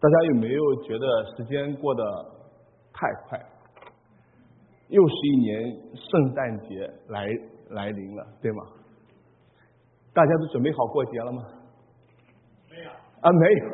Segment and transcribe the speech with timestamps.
[0.00, 2.04] 大家有没有觉得时间过得
[2.92, 3.38] 太快？
[4.88, 7.26] 又是一年圣诞节来
[7.70, 8.62] 来临了，对吗？
[10.14, 11.42] 大家都准备好过节了吗？
[12.70, 12.90] 没有
[13.20, 13.64] 啊，没有。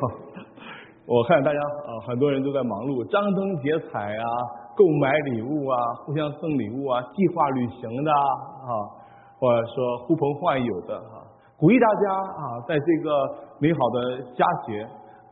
[1.07, 4.25] 我看大家啊，很多人都在忙碌，张灯结彩啊，
[4.75, 8.73] 购买礼物啊，互相送礼物啊，计划旅行的啊，
[9.37, 11.21] 或者说呼朋唤友的啊，
[11.55, 13.09] 鼓励大家啊，在这个
[13.59, 14.85] 美好的佳节，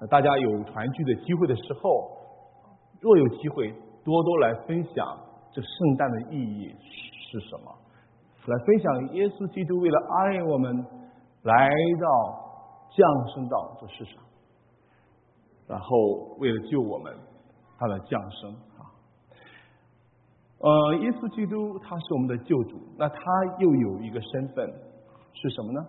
[0.10, 2.10] 大家有团聚的机会的时候，
[3.00, 5.18] 若有机会，多多来分享
[5.52, 6.76] 这圣诞的意义
[7.32, 7.74] 是什么，
[8.48, 10.86] 来分享耶稣基督为了爱我们
[11.44, 11.70] 来
[12.02, 12.08] 到
[12.90, 14.22] 降生到这世上。
[15.66, 15.98] 然后
[16.40, 17.16] 为了救我们，
[17.78, 18.84] 他的降生啊，
[20.60, 23.18] 呃，耶稣基督他是我们的救主，那他
[23.60, 24.70] 又有一个身份
[25.34, 25.88] 是什么呢？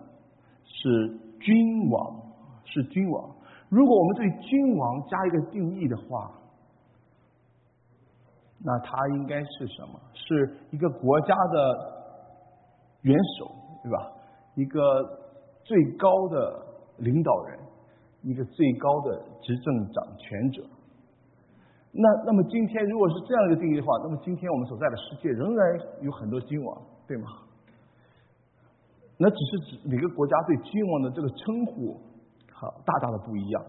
[0.63, 2.21] 是君王，
[2.63, 3.34] 是君王。
[3.69, 6.31] 如果我们对君王加一个定义的话，
[8.63, 9.99] 那他应该是什么？
[10.13, 11.77] 是一个国家的
[13.01, 13.51] 元首，
[13.83, 14.11] 对吧？
[14.55, 14.79] 一个
[15.63, 16.65] 最高的
[16.97, 17.59] 领导人。
[18.27, 20.63] 一个最高的执政掌权者。
[21.91, 27.27] 那那么今天如果是这样一个定义的话，那么今天我们所在的世界仍然有很多君王，对吗？
[29.19, 32.01] 那只是指每个国家对君王的这个称呼，
[32.55, 33.65] 好大大的不一样。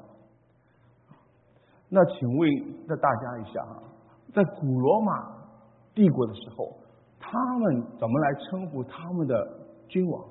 [1.89, 2.49] 那请问
[2.87, 3.83] 那大家一下啊，
[4.33, 5.13] 在古罗马
[5.95, 6.79] 帝国的时候，
[7.21, 9.35] 他们怎么来称呼他们的
[9.89, 10.25] 君王？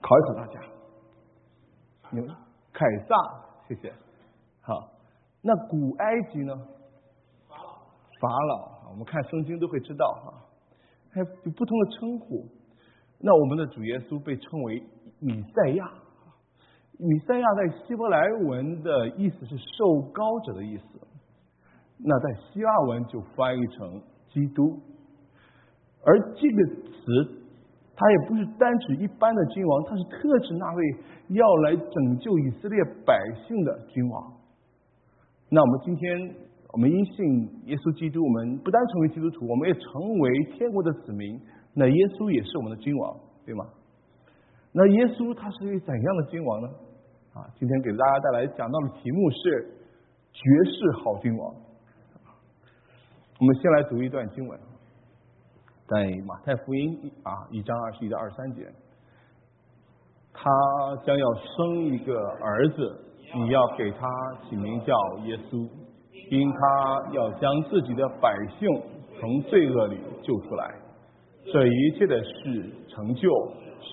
[0.00, 0.60] 考一考大家，
[2.10, 2.34] 你们。
[2.72, 3.16] 凯撒，
[3.66, 3.90] 谢谢。
[4.60, 4.90] 好，
[5.40, 6.54] 那古埃及呢？
[7.48, 7.78] 法老。
[8.20, 10.34] 法老，我们看圣经都会知道哈，
[11.10, 12.44] 还有不同的称呼。
[13.18, 14.82] 那我们的主耶稣被称为
[15.20, 15.90] 米赛亚，
[16.98, 20.84] 以赛亚在希伯来文的意思是受高者的意思，
[21.98, 24.78] 那在希腊文就翻译成基督，
[26.04, 27.42] 而这个词。
[27.98, 30.84] 它也不是单指一般的君王，它是特指那位
[31.28, 34.34] 要来拯救以色列百姓的君王。
[35.48, 36.34] 那我们今天，
[36.74, 37.24] 我们因信
[37.64, 41.40] 耶稣基督，我们不单成为基督徒，我们也成为天国的子民。
[41.72, 43.16] 那耶稣也是我们的君王，
[43.46, 43.64] 对吗？
[44.72, 46.68] 那耶稣他是一位怎样的君王呢？
[47.36, 49.68] 啊，今天给大家带来讲到的题目是
[50.32, 51.54] 绝世好君王。
[53.38, 54.58] 我们先来读一段经文。
[55.86, 58.66] 在马太福音啊一章二十一到二十三节，
[60.32, 60.50] 他
[61.04, 63.04] 将要生一个儿子，
[63.34, 64.08] 你要给他
[64.48, 65.68] 起名叫耶稣，
[66.30, 68.66] 因他要将自己的百姓
[69.20, 70.74] 从罪恶里救出来。
[71.52, 73.30] 这一切的事成就，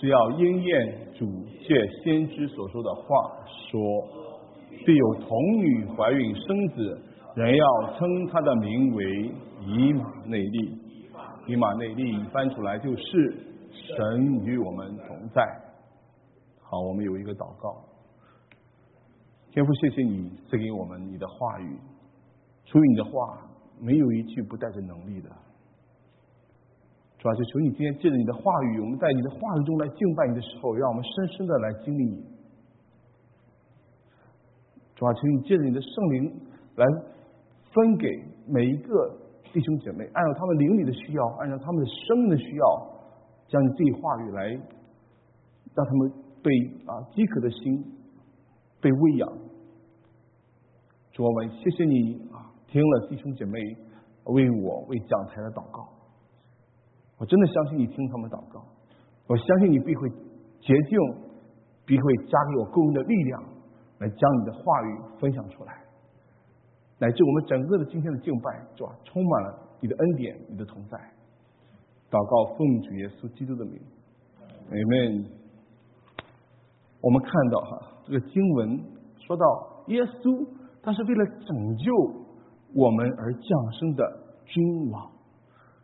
[0.04, 3.06] 是要应验主借先知所说的话，
[3.48, 3.80] 说
[4.86, 7.02] 必有童女怀孕生子，
[7.36, 9.32] 人要称他的名为
[9.66, 10.78] 以马内利。
[11.48, 13.34] 以马内利翻出来就是
[13.72, 15.42] 神与我们同在。
[16.62, 17.74] 好，我们有一个祷告。
[19.54, 21.78] 天父，谢谢你赐给我们你的话语，
[22.66, 23.40] 出于你的话，
[23.80, 25.30] 没有一句不带着能力的。
[27.24, 32.22] 主要就求你今天借着你的话语，我们在你的话语中来敬拜你的时候，让我们深深的来经历你。
[34.94, 36.42] 主要请你借着你的圣灵
[36.76, 36.86] 来
[37.72, 38.10] 分给
[38.46, 39.24] 每一个。
[39.54, 42.66] 弟兄姐妹，按照他们灵里的需要，按照他们的生命的需要，
[43.48, 44.50] 将你自己话语来，
[45.76, 46.12] 让他们
[46.42, 46.52] 被
[46.88, 47.86] 啊饥渴的心
[48.82, 49.30] 被喂养。
[51.12, 53.60] 主啊，我们谢谢你啊，听了弟兄姐妹
[54.24, 55.88] 为我为讲台的祷告，
[57.24, 58.62] 我真的相信你听他们祷告，
[59.28, 60.10] 我相信你必会
[60.60, 61.00] 洁净，
[61.86, 63.42] 必会加给我够用的力量，
[64.00, 65.74] 来将你的话语分享出来。
[67.00, 68.90] 乃至我们整个的今天的敬拜，是吧？
[69.06, 70.98] 充满了你的恩典，你的同在。
[72.12, 73.80] 祷告奉主耶稣基督的名
[74.70, 75.26] ，Amen。
[77.00, 78.84] 我们看到哈，这个经文
[79.26, 79.46] 说到
[79.88, 80.46] 耶稣，
[80.82, 81.96] 他是为了拯救
[82.76, 84.04] 我们而降生的
[84.44, 85.13] 君王。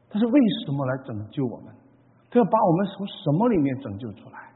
[0.09, 1.73] 他是为什么来拯救我们？
[2.29, 4.49] 他要把我们从什么里面拯救出来？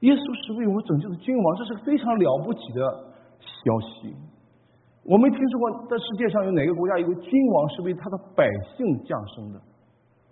[0.00, 2.80] 耶稣是为我们拯救的君王，这是非常了不起的
[3.40, 4.14] 消息。
[5.04, 8.44] 我没听说过，在世界上有哪个国家有个君王是为他的百
[8.76, 9.60] 姓降生的？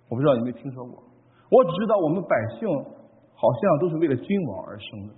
[0.09, 1.03] 我不知道有没有听说过。
[1.51, 2.69] 我只知道我们百姓
[3.35, 5.15] 好像都是为了君王而生的。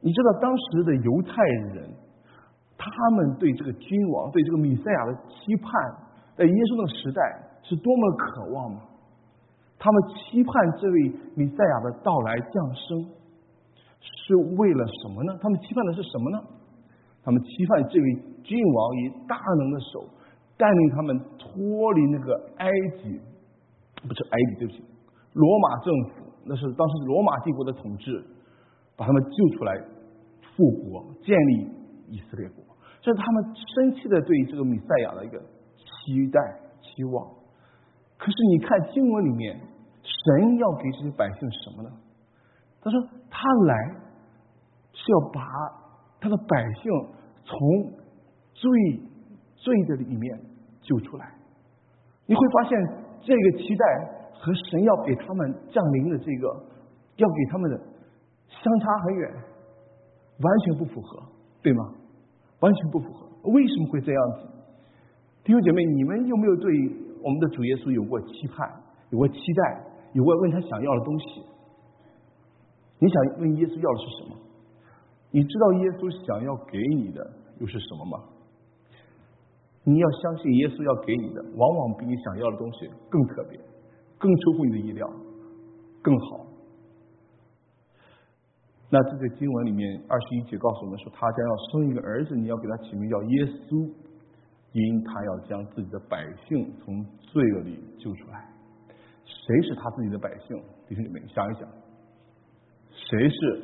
[0.00, 1.42] 你知道当时的犹太
[1.74, 1.90] 人，
[2.78, 5.72] 他们对这个君王、对这个米赛亚的期盼，
[6.36, 7.20] 在耶稣那个时代
[7.62, 8.82] 是多么渴望吗？
[9.78, 10.96] 他们期盼这位
[11.34, 13.16] 米赛亚的到来降生。
[14.28, 15.38] 是为了什么呢？
[15.40, 16.38] 他们期盼的是什么呢？
[17.24, 18.06] 他们期盼这位
[18.44, 20.04] 君王以大能的手
[20.56, 22.70] 带领他们脱离那个埃
[23.02, 23.18] 及，
[24.06, 24.84] 不是埃及，对不起，
[25.32, 28.24] 罗马政府，那是当时罗马帝国的统治，
[28.96, 29.72] 把他们救出来，
[30.56, 31.70] 复国，建立
[32.08, 32.65] 以色列国。
[33.06, 36.40] 这是他们深切的对这个米赛亚的一个期待、
[36.82, 37.24] 期望。
[38.18, 39.56] 可是你看经文里面，
[40.02, 41.90] 神要给这些百姓什么呢？
[42.80, 43.00] 他说
[43.30, 43.94] 他来
[44.92, 45.40] 是要把
[46.18, 46.90] 他的百姓
[47.44, 47.92] 从
[48.54, 48.68] 罪
[49.54, 50.40] 罪的里面
[50.82, 51.32] 救出来。
[52.26, 52.76] 你会发现
[53.22, 53.86] 这个期待
[54.34, 56.66] 和神要给他们降临的这个
[57.18, 57.78] 要给他们的
[58.48, 61.22] 相差很远，完全不符合，
[61.62, 61.94] 对吗？
[62.60, 63.26] 完全不符合。
[63.50, 64.48] 为什么会这样子？
[65.44, 66.72] 弟兄姐妹，你们有没有对
[67.22, 68.68] 我们的主耶稣有过期盼、
[69.10, 71.42] 有过期待、有过问他想要的东西？
[72.98, 74.36] 你想问耶稣要的是什么？
[75.30, 77.20] 你知道耶稣想要给你的
[77.60, 78.24] 又是什么吗？
[79.84, 83.60] 你要相信耶稣要给你的，往往比你想要的东西更特别，
[84.18, 85.06] 更出乎你的意料，
[86.02, 86.46] 更好。
[88.88, 93.90] 那这个经文里面二十一节告诉我们说，他将要生一个儿子，你要给他起名叫耶稣，
[94.72, 98.48] 因他要将自己的百姓从罪恶里救出来。
[99.24, 100.56] 谁是他自己的百姓？
[100.88, 101.68] 弟兄姐妹，想一想，
[102.90, 103.62] 谁是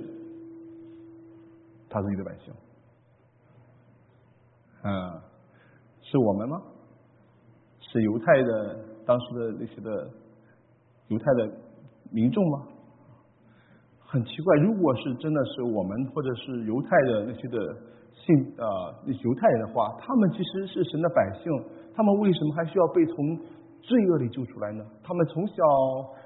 [1.89, 2.53] 他自己的百姓？
[4.83, 5.21] 嗯，
[6.01, 6.61] 是我们吗？
[7.79, 10.11] 是犹太的当时的那些的
[11.07, 11.53] 犹太的
[12.11, 12.67] 民众吗？
[14.13, 17.57] 很奇怪，如果是真的是我们或者是犹太的那些的
[18.13, 21.51] 信啊，犹太人的话，他们其实是神的百姓，
[21.97, 23.17] 他们为什么还需要被从
[23.81, 24.85] 罪恶里救出来呢？
[25.03, 25.55] 他们从小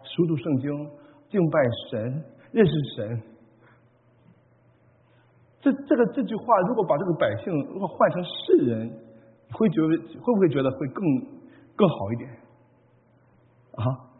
[0.02, 0.90] 熟读圣经，
[1.30, 3.22] 敬拜神，认识神。
[5.60, 8.90] 这这个这句话，如果把这个百姓如果换成世人，
[9.52, 9.88] 会觉得
[10.20, 11.04] 会不会觉得会更
[11.76, 12.30] 更好一点？
[13.76, 14.10] 啊，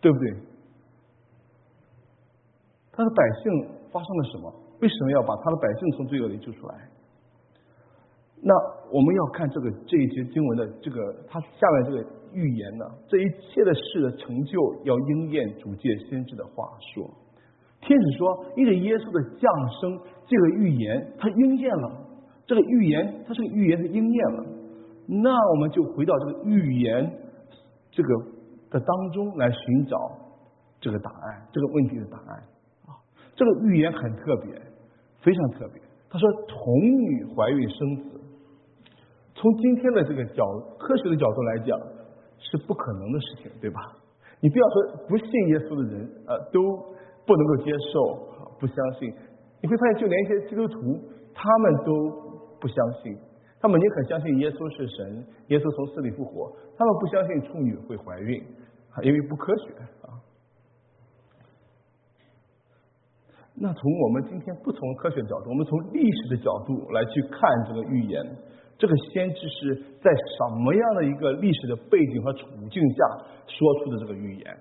[0.00, 0.45] 对不对？
[2.96, 4.52] 他的百姓发生了什么？
[4.80, 6.74] 为什么要把他的百姓从罪恶里救出来？
[8.42, 8.54] 那
[8.92, 12.84] 我们要看这个这一节经文的这个他下面这个预言呢？
[13.08, 17.08] 这一切的事的成就要应验主借先知的话说。
[17.80, 19.50] 天使说，因着耶稣的降
[19.80, 22.06] 生，这个预言它应验了。
[22.46, 24.46] 这个预言，它这个预言是应验了。
[25.06, 27.10] 那我们就回到这个预言
[27.90, 28.08] 这个
[28.70, 29.96] 的当中来寻找
[30.80, 32.42] 这个答案，这个问题的答案。
[33.36, 34.52] 这个预言很特别，
[35.22, 35.80] 非常特别。
[36.08, 38.20] 他说，童女怀孕生子，
[39.34, 40.42] 从今天的这个角
[40.78, 41.78] 科学的角度来讲，
[42.38, 43.80] 是不可能的事情，对吧？
[44.40, 46.60] 你不要说不信耶稣的人，呃，都
[47.26, 49.12] 不能够接受，不相信。
[49.60, 50.80] 你会发现，就连一些基督徒，
[51.34, 51.92] 他们都
[52.60, 53.16] 不相信。
[53.60, 58.40] 他们宁可相信耶稣是神，耶稣从死里复活，他们不相信处女会怀孕，
[59.02, 59.74] 因为不科学。
[63.58, 68.22] 那从我们今天不从科学角度，我们从历史的角度来去看这个预言，
[68.76, 73.04] 这个先知是在什么样的一个历史的背景和处境下
[73.46, 74.58] 说出的这个预言？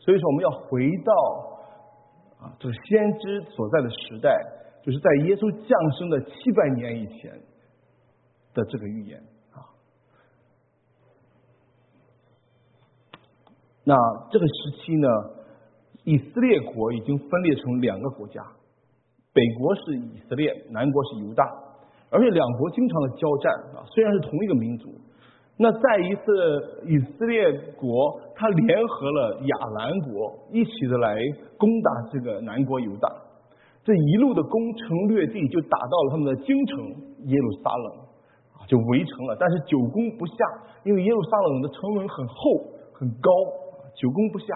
[0.00, 1.12] 所以说，我们要回到
[2.40, 4.36] 啊，这个先知所在的时代，
[4.82, 7.30] 就是在耶稣降生的七百年以前
[8.54, 9.62] 的这个预言啊。
[13.84, 13.94] 那
[14.32, 15.08] 这个时期呢？
[16.04, 18.42] 以色列国已经分裂成两个国家，
[19.32, 21.44] 北国是以色列，南国是犹大，
[22.10, 23.84] 而且两国经常的交战啊。
[23.92, 24.88] 虽然是同一个民族，
[25.56, 31.16] 那在一次以色列国，他联合了亚兰国，一起的来
[31.58, 33.12] 攻打这个南国犹大，
[33.84, 36.78] 这一路的攻城略地，就打到了他们的京城
[37.26, 37.92] 耶路撒冷
[38.56, 39.36] 啊，就围城了。
[39.38, 40.34] 但是久攻不下，
[40.84, 42.34] 因为耶路撒冷的城门很厚
[42.94, 43.30] 很高，
[43.94, 44.46] 久攻不下。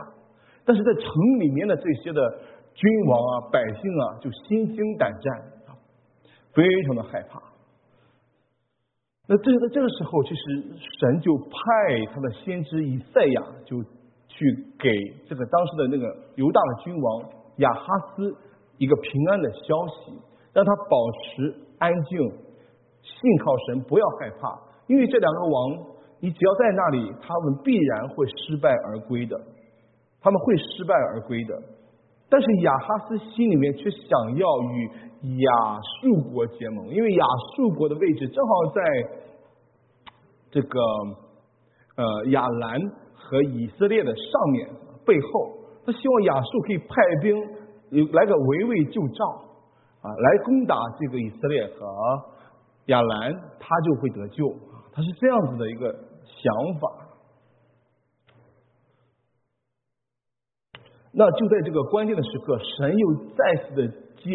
[0.65, 2.39] 但是在城里面的这些的
[2.75, 5.77] 君王啊、百姓啊，就心惊胆战啊，
[6.53, 7.43] 非常的害怕。
[9.27, 10.63] 那这在这个时候，其实
[11.01, 13.83] 神就派他的先知以赛亚，就
[14.29, 14.91] 去给
[15.27, 18.37] 这个当时的那个犹大的君王亚哈斯
[18.77, 20.13] 一个平安的消息，
[20.53, 22.19] 让他保持安静，
[23.01, 25.79] 信靠神，不要害怕，因为这两个王，
[26.21, 29.41] 你只要在那里，他们必然会失败而归的。
[30.25, 31.53] 他们会失败而归的，
[32.31, 34.91] 但是亚哈斯心里面却想要与
[35.37, 38.83] 亚述国结盟，因为亚述国的位置正好在
[40.51, 40.81] 这个
[41.97, 42.81] 呃亚兰
[43.13, 44.71] 和以色列的上面
[45.05, 45.53] 背后，
[45.85, 47.37] 他希望亚述可以派兵
[48.13, 49.27] 来个围魏救赵
[50.01, 51.87] 啊，来攻打这个以色列和
[52.87, 54.51] 亚兰，他就会得救。
[54.91, 55.93] 他是这样子的一个
[56.25, 57.04] 想法。
[61.17, 64.31] 那就在这个关键的时刻，神又再次的借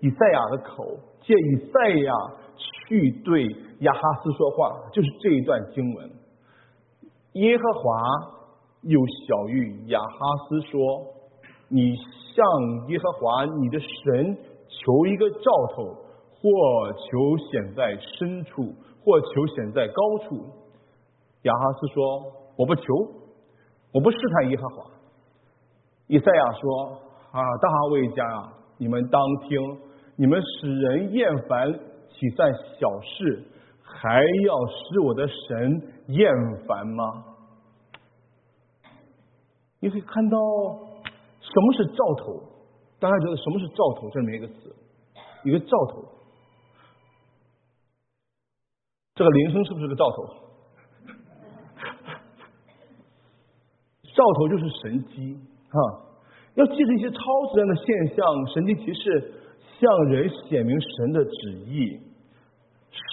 [0.00, 2.14] 以赛亚的口，借以赛亚
[2.88, 3.46] 去对
[3.80, 6.10] 亚哈斯说话，就是这一段经文。
[7.34, 7.82] 耶和华
[8.82, 10.16] 又小谕亚哈
[10.48, 10.80] 斯说
[11.68, 14.38] ：“你向耶和华你的神
[14.68, 15.84] 求一个兆头，
[16.40, 18.72] 或求显在深处，
[19.04, 20.40] 或求显在高处。”
[21.42, 22.82] 亚哈斯说：“我不求，
[23.92, 24.90] 我不试探耶和华。”
[26.06, 27.00] 以赛亚说
[27.32, 29.58] ：“啊，大卫家啊，你们当听，
[30.16, 31.72] 你们使人厌烦，
[32.10, 33.42] 岂算小事？
[33.82, 36.30] 还要使我的神厌
[36.66, 37.24] 烦吗？”
[39.80, 40.38] 你可以看到
[41.40, 42.42] 什么是兆头？
[42.98, 44.10] 大家觉得什么是兆头？
[44.10, 44.74] 这里面一个词，
[45.44, 46.04] 一个兆头。
[49.14, 50.26] 这个铃声是不是个兆头？
[54.14, 55.38] 兆头就是神机。
[55.74, 55.78] 啊，
[56.54, 57.18] 要记着一些超
[57.52, 59.32] 自然的现象、神迹奇事，
[59.80, 61.98] 向人显明神的旨意。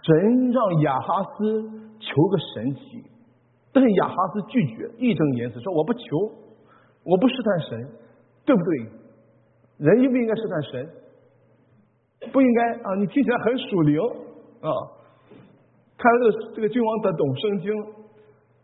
[0.05, 1.63] 神让亚哈斯
[1.99, 3.03] 求个神奇，
[3.73, 6.01] 但是亚哈斯拒绝，义正言辞说：“我不求，
[7.03, 7.89] 我不试探神，
[8.45, 8.77] 对不对？
[9.79, 10.89] 人应不应该试探神？
[12.31, 12.95] 不应该啊！
[12.99, 13.99] 你听起来很属灵
[14.61, 14.69] 啊！
[15.97, 17.73] 看来这个这个君王的懂圣经。”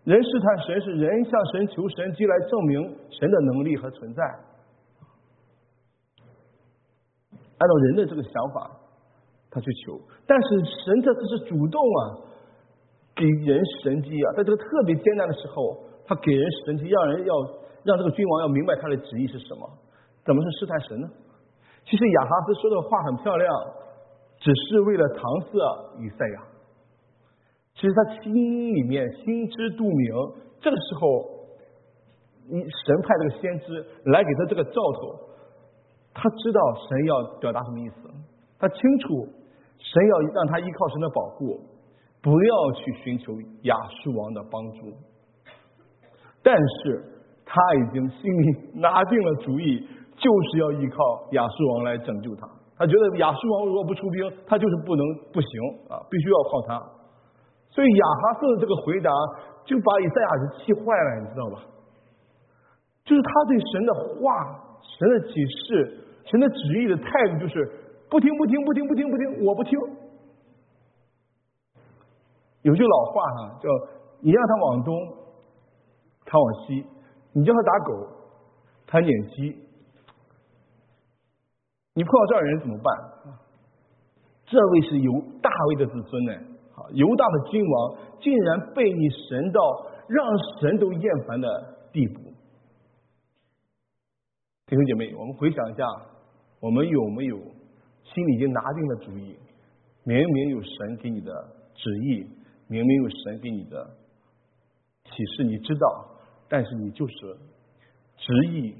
[0.08, 4.24] 人试探神是人向神求神迹来证明神的能力和存在。
[7.58, 8.72] 按照人的这个想法，
[9.52, 10.48] 他去求，但是
[10.86, 12.24] 神这次是主动啊，
[13.18, 17.34] 给人神迹啊，在这个特别艰难的时候，他给人神迹，让人要
[17.84, 19.70] 让这个君王要明白他的旨意是什么。
[20.24, 21.10] 怎么是试探神呢？
[21.84, 23.54] 其实亚哈斯说的话很漂亮，
[24.40, 26.57] 只是为了搪塞以赛亚。
[27.80, 30.10] 其实他心里面心知肚明，
[30.60, 31.24] 这个时候，
[32.50, 35.14] 你神派这个先知来给他这个兆头，
[36.12, 38.10] 他知道神要表达什么意思，
[38.58, 39.28] 他清楚
[39.78, 41.62] 神要让他依靠神的保护，
[42.20, 44.98] 不要去寻求亚述王的帮助，
[46.42, 47.04] 但是
[47.46, 52.50] 他已经心里拿定了主意，就是要依靠亚述王来拯救他。
[52.76, 55.50] 他觉得亚述王如果不出兵，他就是不能不行
[55.90, 56.97] 啊，必须要靠他。
[57.78, 59.12] 所以亚哈斯的这个回答
[59.64, 61.62] 就把以赛亚人气坏了，你知道吧？
[63.06, 64.34] 就是他对神的话、
[64.82, 67.72] 神的启示、神的旨意的态度，就是
[68.10, 69.80] 不听、不听、不听、不听、不听，我不听。
[72.64, 73.70] 有句老话哈，叫
[74.22, 74.96] 你让他往东，
[76.26, 76.84] 他往西；
[77.32, 78.08] 你叫他打狗，
[78.88, 79.56] 他撵鸡。
[81.94, 82.98] 你碰到这样人怎么办？
[84.48, 85.12] 这位是有
[85.44, 86.47] 大卫的子孙呢。
[86.94, 89.62] 犹大的君王竟然被你神到
[90.08, 90.26] 让
[90.60, 92.22] 神都厌烦的地步，
[94.66, 95.84] 弟兄姐妹，我们回想一下，
[96.60, 99.36] 我们有没有心里已经拿定了主意？
[100.04, 101.32] 明明有神给你的
[101.76, 102.26] 旨意，
[102.68, 103.86] 明明有神给你的
[105.04, 106.06] 启示，你知道，
[106.48, 107.16] 但是你就是
[108.18, 108.74] 执意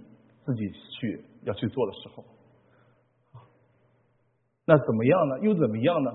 [0.46, 2.24] 自己去要去做的时候，
[4.66, 5.40] 那怎么样呢？
[5.42, 6.12] 又怎么样呢？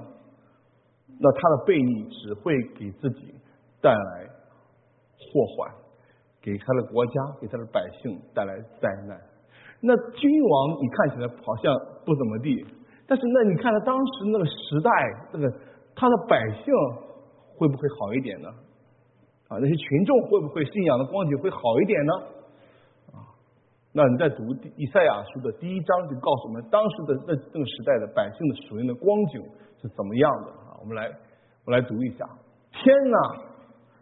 [1.19, 3.35] 那他的背逆只会给自己
[3.81, 4.27] 带来
[5.19, 5.71] 祸患，
[6.41, 9.21] 给他的国家、给他的百姓带来灾难。
[9.81, 12.65] 那君王你看起来好像不怎么地，
[13.07, 14.91] 但是那你看他当时那个时代，
[15.33, 15.51] 那个
[15.95, 16.73] 他的百姓
[17.57, 18.49] 会不会好一点呢？
[19.49, 22.13] 啊，那些群众会不会信仰的光景会好一点呢？
[23.13, 23.27] 啊，
[23.93, 24.45] 那你在读
[24.77, 29.43] 以赛亚书的第一章就告诉我们，当时的那那个时代的百姓的属灵的光景
[29.83, 30.62] 是怎么样的。
[30.83, 31.09] 我们来，
[31.65, 32.29] 我来读一下：
[32.73, 33.17] 天呐，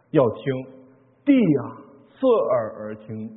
[0.09, 0.65] 要听；
[1.23, 1.77] 地啊，
[2.09, 3.29] 侧耳而听。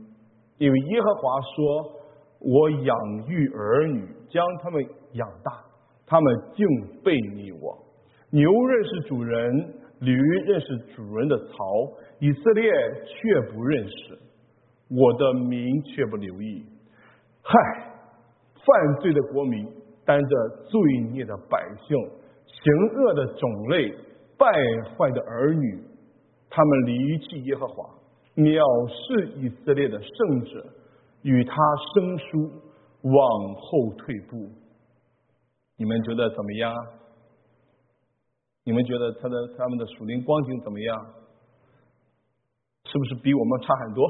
[0.57, 1.93] 因为耶和华说
[2.41, 2.97] ：“我养
[3.29, 4.83] 育儿女，将他们
[5.13, 5.63] 养大，
[6.07, 6.67] 他们竟
[7.03, 7.77] 背逆我。
[8.31, 11.55] 牛认识主人，驴认识主人的槽，
[12.21, 12.73] 以色列
[13.05, 14.19] 却不认识，
[14.89, 16.65] 我的民却不留意。
[17.43, 17.53] 嗨，
[18.55, 19.71] 犯罪的国民，
[20.07, 20.81] 担着罪
[21.13, 21.95] 孽的百姓。”
[22.65, 23.95] 行恶的种类，
[24.39, 24.47] 败
[24.97, 25.85] 坏的儿女，
[26.49, 27.95] 他们离弃耶和华，
[28.37, 30.67] 藐视以色列的圣者，
[31.21, 31.55] 与他
[31.95, 32.51] 生疏，
[33.03, 34.49] 往后退步。
[35.77, 36.75] 你们觉得怎么样？
[38.65, 41.15] 你们觉得他的他们的属灵光景怎么样？
[42.85, 44.09] 是不是比我们差很多？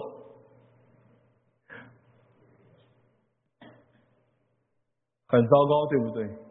[5.26, 6.43] 很糟糕，对不对？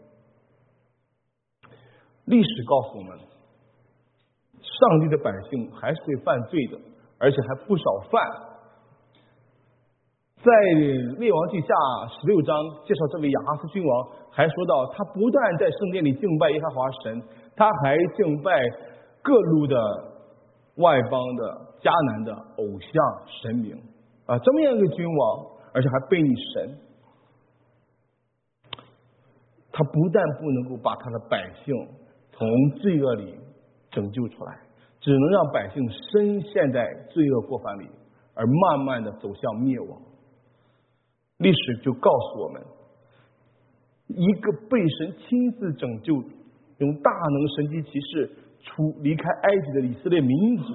[2.26, 3.18] 历史告诉我们，
[4.60, 6.78] 上帝的百姓还是会犯罪的，
[7.18, 8.22] 而且还不少犯。
[10.44, 10.52] 在
[11.20, 11.68] 列王记下
[12.20, 17.24] 十六章介绍这位亚哈斯君王，还说到他不但在圣殿里敬拜耶和华神，
[17.56, 18.62] 他还敬拜
[19.22, 19.78] 各路的
[20.76, 22.92] 外邦的迦南的偶像
[23.42, 23.76] 神明
[24.26, 26.78] 啊，这么样一个君王，而且还背逆神，
[29.72, 31.74] 他不但不能够把他的百姓
[32.36, 32.48] 从
[32.80, 33.36] 罪恶里
[33.92, 34.60] 拯救出来，
[35.00, 37.88] 只能让百姓深陷在罪恶过犯里，
[38.34, 40.02] 而慢慢的走向灭亡。
[41.38, 42.62] 历史就告诉我们，
[44.08, 46.16] 一个被神亲自拯救、
[46.78, 50.74] 用大能神迹骑士出离开埃及的以色列民族，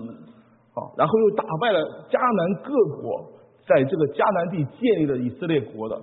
[0.74, 3.32] 啊，然后又打败了迦南各国，
[3.66, 6.00] 在这个迦南地建立了以色列国的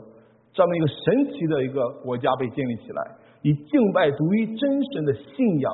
[0.52, 3.16] 这么一个神奇的一个国家被建立起来，
[3.46, 5.72] 以敬拜独一真神的信仰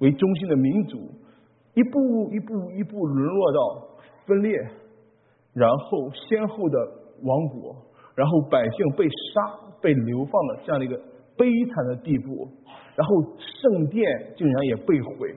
[0.00, 0.98] 为中心的民族，
[1.72, 3.88] 一步一步一步沦落到
[4.26, 4.52] 分裂，
[5.54, 7.02] 然后先后的。
[7.22, 7.74] 亡国，
[8.14, 9.40] 然后百姓被杀、
[9.80, 10.94] 被流放的这样的一个
[11.34, 12.46] 悲惨的地步，
[12.94, 14.04] 然后圣殿
[14.36, 15.34] 竟然也被毁，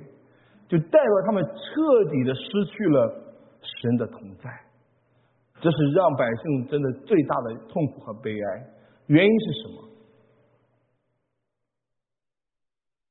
[0.67, 3.23] 就代表他们彻底的失去了
[3.63, 4.49] 神的同在，
[5.61, 8.65] 这是让百姓真的最大的痛苦和悲哀。
[9.07, 9.88] 原因是什么？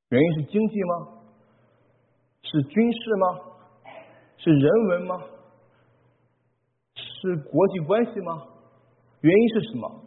[0.09, 1.07] 原因是经济吗？
[2.41, 3.27] 是军事吗？
[4.37, 5.21] 是人文吗？
[6.95, 8.43] 是国际关系吗？
[9.21, 10.01] 原因是什么？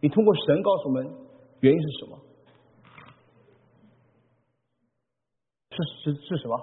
[0.00, 1.14] 你通过神告诉我们，
[1.60, 2.18] 原因是什么？
[5.70, 6.56] 是是是什么？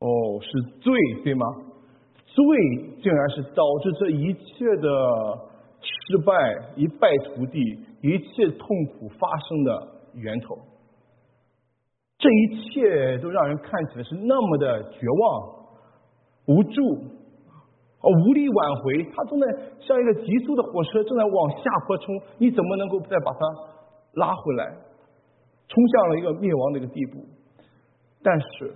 [0.00, 1.46] 哦，是罪，对吗？
[2.26, 2.44] 罪
[3.02, 4.88] 竟然是导致这一切的
[5.82, 7.60] 失败、一败涂地、
[8.00, 10.58] 一切痛苦发生的源头。
[12.18, 15.66] 这一切都让人看起来是那么的绝望、
[16.46, 17.20] 无助。
[18.00, 19.46] 哦，无力挽回，他正在
[19.78, 23.38] 像一个急速的火车正在往下坡冲，你怎么能够再把它
[24.14, 24.76] 拉回来？
[25.68, 27.24] 冲向了一个灭亡的一个地步。
[28.24, 28.74] 但是，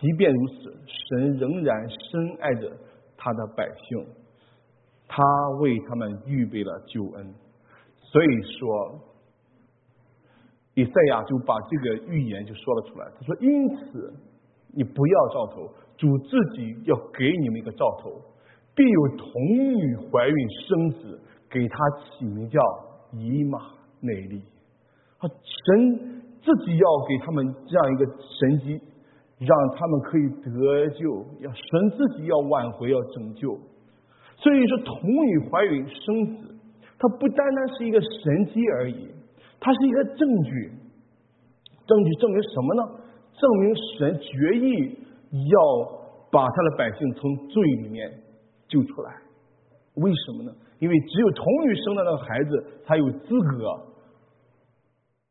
[0.00, 2.70] 即便如此，神仍然深爱着
[3.16, 4.06] 他的百姓，
[5.06, 5.22] 他
[5.60, 7.34] 为他们预备了救恩。
[7.96, 9.00] 所以说，
[10.74, 13.06] 以赛亚就把这个预言就说了出来。
[13.16, 14.12] 他说：“因此，
[14.72, 18.10] 你不要兆头。”主自己要给你们一个兆头，
[18.74, 19.30] 必有童
[19.76, 20.34] 女怀孕
[20.66, 22.60] 生子，给他起名叫
[23.12, 23.60] 以马
[24.00, 24.42] 内利。
[25.18, 28.80] 啊，神自己要给他们这样一个神迹，
[29.38, 31.24] 让他们可以得救。
[31.38, 33.56] 要神自己要挽回，要拯救。
[34.36, 36.56] 所以说，童女怀孕生子，
[36.98, 39.13] 它不单单是一个神迹而已，
[39.64, 40.72] 它是一个证据。
[41.86, 42.82] 证据证明什么呢？
[43.32, 44.98] 证明神决意。
[45.34, 45.58] 要
[46.30, 48.08] 把他的百姓从罪里面
[48.68, 49.12] 救出来，
[49.94, 50.52] 为什么呢？
[50.78, 53.66] 因为只有童女生的那个孩子才有资格，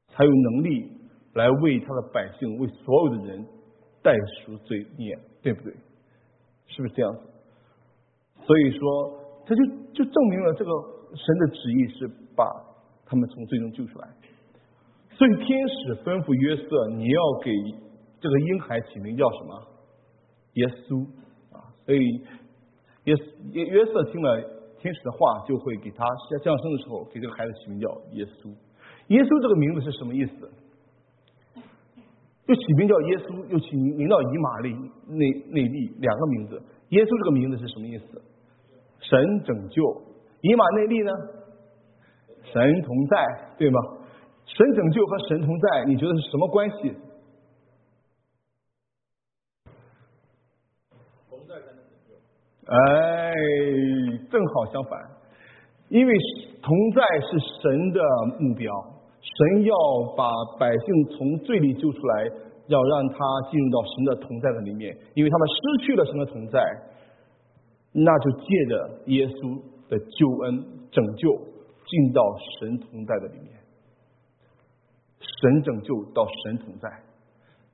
[0.09, 0.91] 才有能力
[1.35, 3.45] 来为他的百姓、为所有的人
[4.01, 5.73] 代赎罪孽，对不对？
[6.67, 7.21] 是不是这样子？
[8.45, 10.71] 所以说，他就就证明了这个
[11.15, 12.43] 神的旨意是把
[13.05, 14.09] 他们从罪中救出来。
[15.23, 16.67] 所以天使吩咐约瑟，
[16.99, 17.49] 你要给
[18.19, 19.55] 这个婴孩起名叫什么？
[20.59, 20.99] 耶稣
[21.55, 22.03] 啊，所以
[23.05, 23.15] 耶
[23.53, 24.35] 约约瑟听了
[24.79, 26.03] 天使的话，就会给他
[26.43, 28.51] 降生的时候给这个孩子起名叫耶稣。
[29.15, 30.51] 耶稣这个名字是什么意思？
[32.51, 34.75] 又起名叫耶稣，又起名名叫以马内
[35.07, 35.23] 内
[35.55, 36.61] 内利，两个名字。
[36.89, 38.19] 耶稣这个名字是什么意思？
[38.99, 39.79] 神拯救。
[40.41, 41.11] 以马内利呢？
[42.51, 44.02] 神同在，对吗？
[44.45, 46.93] 神拯救和神同在，你觉得是什么关系？
[51.29, 52.13] 同在才能拯救
[52.65, 53.33] 哎，
[54.29, 54.99] 正好相反，
[55.89, 56.13] 因为
[56.61, 58.01] 同在是神的
[58.39, 58.71] 目标，
[59.21, 59.73] 神要
[60.15, 60.29] 把
[60.59, 62.29] 百姓从罪里救出来，
[62.67, 63.17] 要让他
[63.49, 66.63] 进入到神的同在的里面，因为他们失去了神的同在，
[67.91, 71.35] 那就借着耶稣的救恩拯救
[71.85, 72.21] 进到
[72.59, 73.52] 神同在的里面，
[75.43, 76.89] 神拯救到神同在，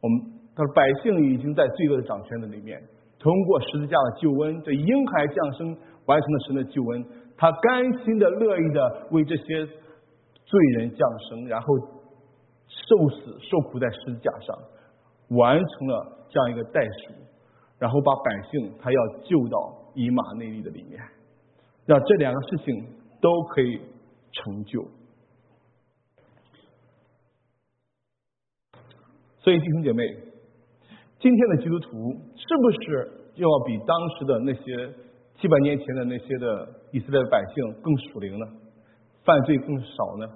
[0.02, 0.20] 我们
[0.56, 2.82] 他说百姓已经在罪恶的掌权的里面。
[3.20, 7.06] 通过十字架的救恩，这婴孩降生完成了神的救恩，
[7.38, 11.78] 他甘心的、乐意的为这些罪人降生，然后
[12.68, 14.58] 受死、受苦在十字架上，
[15.38, 17.14] 完成了这样一个代赎，
[17.78, 21.00] 然后把百姓他要救到以马内利的里面，
[21.86, 22.88] 让这两个事情
[23.22, 23.80] 都可以
[24.32, 24.82] 成就。
[29.50, 30.06] 所以弟兄姐妹，
[31.20, 34.94] 今天的基督徒是不是要比当时的那些
[35.42, 38.46] 七百年前的那些的以色列的百姓更属灵呢？
[39.24, 40.28] 犯罪更少呢？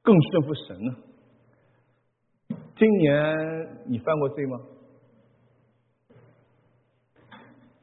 [0.00, 0.96] 更顺服神呢？
[2.76, 4.60] 今年你犯过罪吗？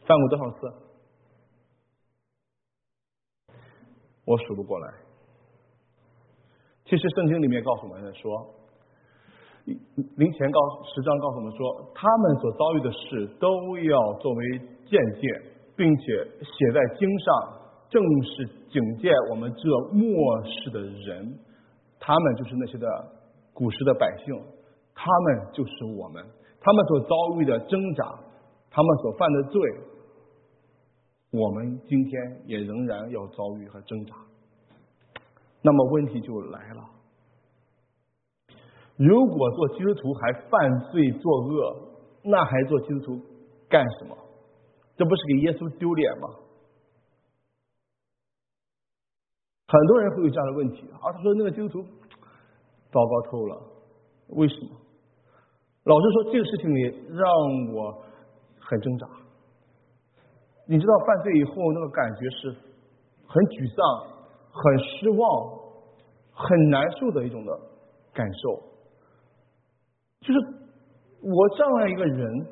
[0.05, 0.59] 犯过多少次？
[4.23, 4.93] 我数不过来。
[6.85, 8.62] 其实圣经里面告诉我们说。
[9.65, 15.27] 灵前告十章告诉我们说，他们所遭遇的事都要作为见解，
[15.75, 16.03] 并且
[16.41, 17.53] 写在经上，
[17.89, 21.39] 正是警戒我们这末世的人。
[21.99, 22.85] 他们就是那些的
[23.53, 24.35] 古时的百姓，
[24.93, 26.21] 他们就是我们，
[26.59, 28.19] 他们所遭遇的挣扎，
[28.69, 29.61] 他们所犯的罪，
[31.31, 34.15] 我们今天也仍然要遭遇和挣扎。
[35.61, 36.83] 那么问题就来了。
[38.97, 41.89] 如果做基督徒还犯罪作恶，
[42.23, 43.21] 那还做基督徒
[43.67, 44.15] 干什么？
[44.95, 46.29] 这不是给耶稣丢脸吗？
[49.67, 51.81] 很多人会有这样的问题啊，他说那个基督徒
[52.91, 53.61] 糟糕透了，
[54.27, 54.69] 为什么？
[55.85, 57.27] 老实说，这个事情里让
[57.73, 58.03] 我
[58.59, 59.07] 很挣扎。
[60.67, 62.55] 你知道，犯罪以后那个感觉是
[63.25, 63.83] 很沮丧、
[64.53, 65.19] 很失望、
[66.31, 67.59] 很难受的一种的
[68.13, 68.72] 感受。
[70.23, 70.39] 就是
[71.21, 72.45] 我这样一个人，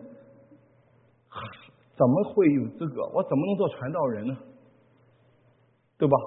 [1.96, 3.02] 怎么会有资格？
[3.14, 4.38] 我怎么能做传道人呢？
[5.98, 6.18] 对吧？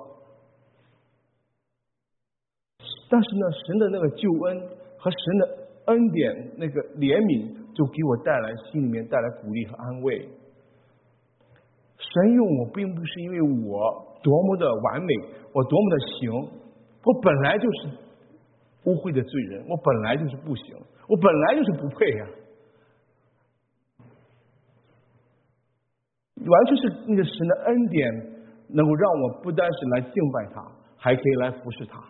[3.11, 4.61] 但是呢，神的那个救恩
[4.99, 10.29] 和神的恩典，那个怜悯，就给我带来心里面带来鼓励和安慰。
[11.99, 15.15] 神用我，并不是因为我多么的完美，
[15.53, 16.33] 我多么的行，
[17.05, 17.89] 我本来就是
[18.85, 20.77] 污秽的罪人，我本来就是不行。
[21.09, 22.27] 我本来就是不配呀，
[26.47, 28.11] 完全是那个神的恩典，
[28.69, 32.03] 能够让我不单是来敬拜他，还可以来服侍他。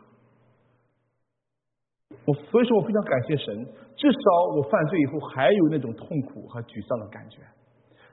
[2.24, 4.18] 我所以说我非常感谢神，至少
[4.56, 7.38] 我犯罪以后还有那种痛苦和沮丧的感觉，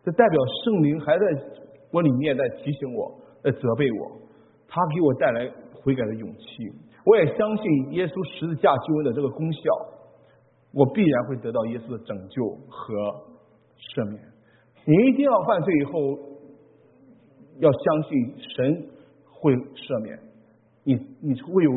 [0.04, 1.26] 这代表圣灵还在
[1.92, 4.12] 我里面在提醒我，在责备我，
[4.68, 5.48] 他给我带来
[5.82, 6.46] 悔改的勇气。
[7.06, 9.62] 我也相信耶稣十字架救恩的这个功效。
[10.74, 12.94] 我必然会得到耶稣的拯救和
[13.78, 14.24] 赦免。
[14.86, 16.18] 你一定要犯罪以后，
[17.60, 18.90] 要相信神
[19.26, 20.18] 会赦免
[20.84, 21.72] 你，你会有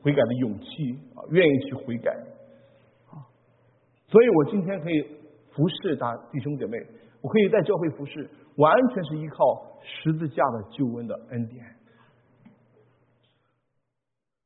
[0.00, 2.12] 悔改的勇气啊，愿意去悔改
[3.10, 3.18] 啊。
[4.08, 5.02] 所以我今天可以
[5.50, 6.78] 服侍大弟兄姐妹，
[7.22, 9.44] 我可以在教会服侍，完全是依靠
[9.82, 11.64] 十字架的救恩的恩典。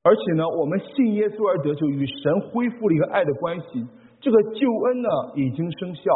[0.08, 3.84] 而且呢，我们信耶稣而得救，与神恢复了一个爱的关系。
[4.24, 6.08] 这个救恩呢已经生效，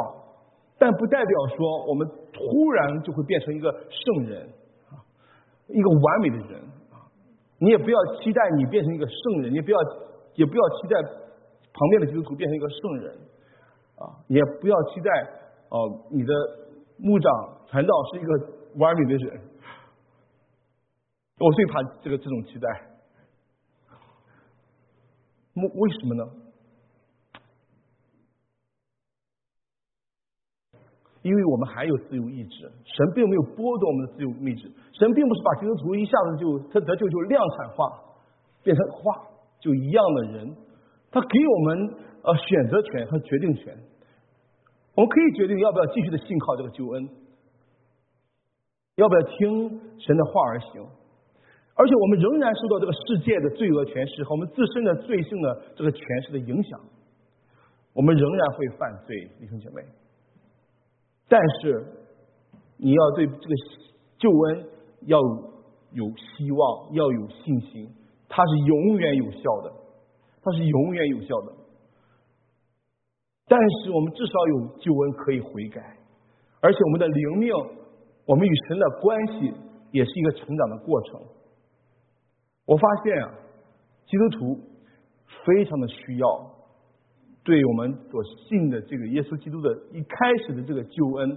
[0.79, 4.49] 但不代表说我们突然就会变成一个圣人，
[5.69, 7.05] 一个完美的人啊。
[7.59, 9.79] 你也不要期待你变成一个圣人，你不要
[10.37, 10.97] 也不要期待
[11.75, 13.13] 旁边的基督徒变成一个圣人
[14.01, 15.11] 啊，也不要期待
[15.69, 16.33] 哦你的
[16.97, 17.31] 牧长
[17.69, 18.33] 传道是一个
[18.79, 19.41] 完美的人。
[21.39, 22.92] 我最怕这个这种期待。
[25.55, 26.25] 为为什么呢？
[31.23, 37.87] 因为我们还有自由意志，神并没有剥夺我们的自由意志，神并不是把基督徒一下子就他得救就量产化，
[38.65, 39.23] 变成化
[39.61, 40.57] 就一样的人，
[41.13, 43.79] 他给我们呃选择权和决定权，
[44.97, 47.09] 我们可以决定要不要继续的信靠这个救恩，
[48.97, 50.85] 要不要听神的话而行。
[51.75, 56.81] 而且我们仍然受到这个世界的罪恶权势和我们自身的罪性的这个权势的影响，
[57.95, 59.83] 我们仍然会犯罪，弟兄姐妹。
[61.29, 61.85] 但是
[62.77, 63.55] 你要对这个
[64.19, 64.67] 救恩
[65.07, 65.19] 要
[65.93, 67.89] 有希望，要有信心，
[68.29, 69.73] 它是永远有效的，
[70.43, 71.53] 它是永远有效的。
[73.49, 75.97] 但是我们至少有救恩可以悔改，
[76.61, 77.53] 而且我们的灵命，
[78.27, 79.53] 我们与神的关系
[79.91, 81.21] 也是一个成长的过程。
[82.73, 83.29] 我发现啊，
[84.09, 84.59] 基督徒
[85.45, 86.27] 非常的需要
[87.45, 91.37] 对我们所信的这个耶稣基督的一开始的这个救恩，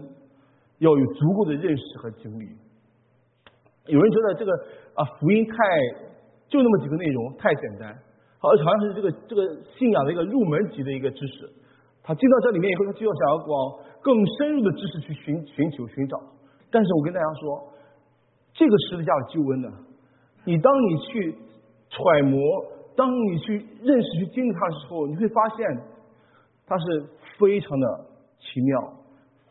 [0.79, 2.47] 要有足够的认识和经历。
[3.91, 4.51] 有人觉得这个
[4.95, 5.53] 啊福音太
[6.47, 7.91] 就那么几个内容太简单，
[8.39, 9.43] 好好像是这个这个
[9.75, 11.51] 信仰的一个入门级的一个知识。
[12.01, 16.15] 他进到这里面以后，他就要想要往更深入的知识去寻寻求寻找。
[16.71, 17.73] 但是我跟大家说，
[18.53, 19.69] 这个十字架的救恩呢？
[20.45, 21.35] 你当你去
[21.89, 22.39] 揣摩，
[22.95, 25.65] 当你去认识、去经历它的时候，你会发现
[26.65, 27.03] 它是
[27.37, 28.05] 非常的
[28.39, 28.93] 奇妙，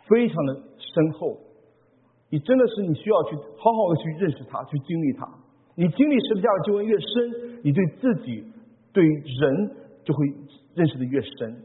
[0.08, 1.36] 非常的深厚。
[2.30, 5.28] 你真的是你需要去好好的去认识它，去经历它。
[5.76, 8.44] 你经历十字架的救恩越深，你对自己、
[8.92, 9.70] 对人
[10.04, 10.26] 就会
[10.74, 11.56] 认识的越深。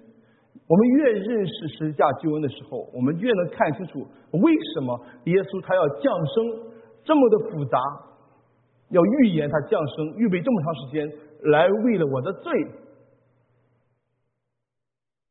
[0.68, 4.00] 我们越认识十字架救恩的时候，我们越能看清楚
[4.32, 7.80] 为什么耶稣他要降生这么的复杂，
[8.90, 11.12] 要预言他降生，预备这么长时间
[11.52, 12.52] 来为了我的罪，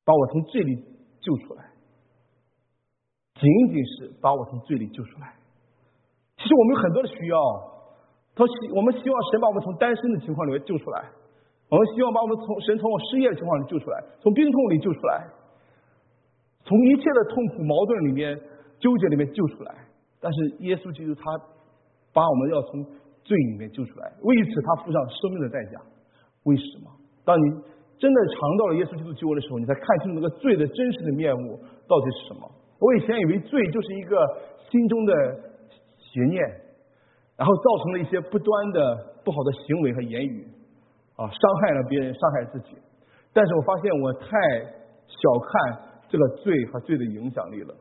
[0.05, 0.77] 把我从罪里
[1.21, 1.65] 救出来，
[3.35, 5.35] 仅仅是把我从罪里救出来。
[6.37, 7.39] 其实我们有很多的需要，
[8.35, 11.05] 他希我们希望神把我们从单身的情况里面救出来。
[11.69, 15.29] 我们希望把我们从神从我失业的情况里救出来，从病痛里救出来，
[16.65, 18.41] 从一切的痛苦、矛盾里面、
[18.79, 19.75] 纠结里面救出来。
[20.21, 21.23] 但是耶稣基督他
[22.13, 22.87] 把我们要从
[23.29, 25.77] 罪里面救出来，为此他付上生命的代价。
[26.45, 26.89] 为什么？
[27.27, 27.45] 当你
[27.99, 32.49] 真的尝到了耶稣基督救恩的时候，你才看清楚那个罪的真实的面目到底是什么。
[32.81, 34.17] 我以前以为罪就是一个
[34.71, 35.13] 心中的
[36.01, 36.41] 邪念，
[37.37, 40.47] 然后造成了一些不端的不好的行为和言语。
[41.17, 42.79] 啊，伤害了别人，伤害自己。
[43.35, 44.29] 但是我发现我太
[45.05, 47.75] 小看这个罪和罪的影响力了。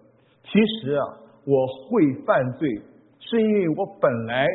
[0.44, 1.06] 其实啊，
[1.46, 2.68] 我会犯罪，
[3.20, 4.48] 是因为我本来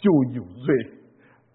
[0.00, 0.74] 就有罪。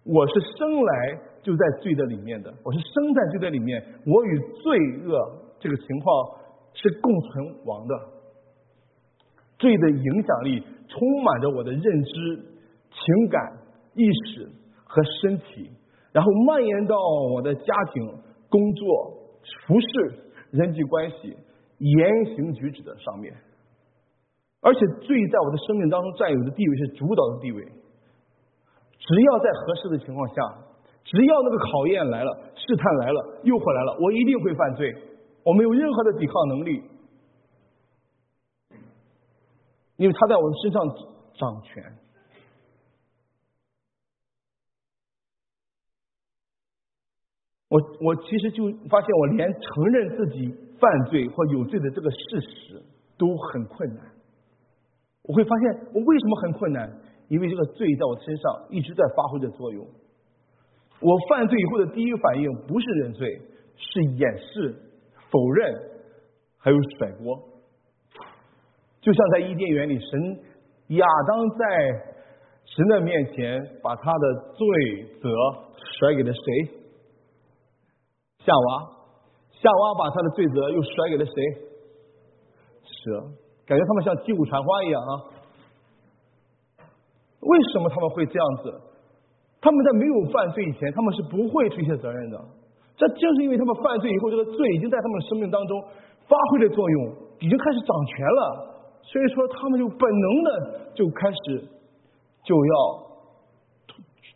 [0.04, 3.84] 我是生来就在罪的里面的，我是生在罪的里面。
[4.06, 4.78] 我与罪
[5.08, 6.28] 恶这个情况
[6.74, 7.96] 是共存亡的。
[9.58, 12.36] 罪的影响力充满着我的认知、
[12.92, 13.58] 情感、
[13.96, 14.50] 意识
[14.84, 15.72] 和身体。
[16.12, 16.96] 然后蔓延到
[17.34, 18.08] 我的家庭、
[18.48, 19.14] 工作、
[19.68, 19.88] 服饰、
[20.52, 21.36] 人际关系、
[21.80, 23.34] 言行举止的上面，
[24.62, 27.68] 而且罪在我的生命当中占有的地位是主导的地位。
[29.08, 30.36] 只要在合适的情况下，
[31.04, 34.92] 只要那个考验来了、试探来了、诱惑来了，我一定会犯罪。
[35.44, 36.82] 我没有任何的抵抗能力，
[39.98, 40.88] 因为他在我的身上
[41.38, 41.84] 掌权。
[47.70, 50.48] 我我其实就发现，我连承认自己
[50.80, 52.82] 犯罪或有罪的这个事实
[53.18, 54.04] 都很困难。
[55.24, 56.90] 我会发现，我为什么很困难？
[57.28, 59.86] 因为这个罪在我身上一直在发挥着作用。
[61.02, 63.42] 我犯罪以后的第一个反应不是认罪，
[63.76, 64.76] 是掩饰、
[65.30, 65.74] 否认，
[66.58, 67.38] 还有甩锅。
[69.02, 70.40] 就像在伊甸园里，神
[70.98, 71.66] 亚当在
[72.66, 75.30] 神的面前把他的罪责
[76.00, 76.72] 甩给了谁？
[78.40, 78.90] 夏娃，
[79.52, 81.34] 夏娃把他的罪责又甩给了谁？
[82.84, 83.22] 蛇，
[83.66, 85.12] 感觉他们像击鼓传花一样啊！
[87.46, 88.74] 为什么他们会这样子？
[89.62, 92.38] 他们在没有犯罪以前，他们是不会推卸责任的。
[92.98, 95.82] 这正是因为他们犯罪以后，这个罪已经在他们生命当中
[96.28, 101.68] 发挥了作用，已经开始掌权了，所以说他们就本能的就开始
[102.44, 102.74] 就要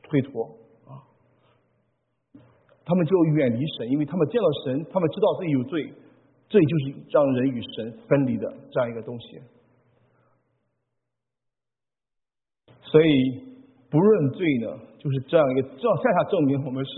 [0.10, 0.44] 推脱
[0.88, 1.06] 啊。
[2.84, 5.94] 他们就远离神，因为他们见到神，他们知道自己有罪，
[6.50, 9.40] 这就是让人与神分离的这样一个东西。
[12.92, 13.08] 所以
[13.90, 16.92] 不认罪呢，就是这样一个，这样恰恰证明我们是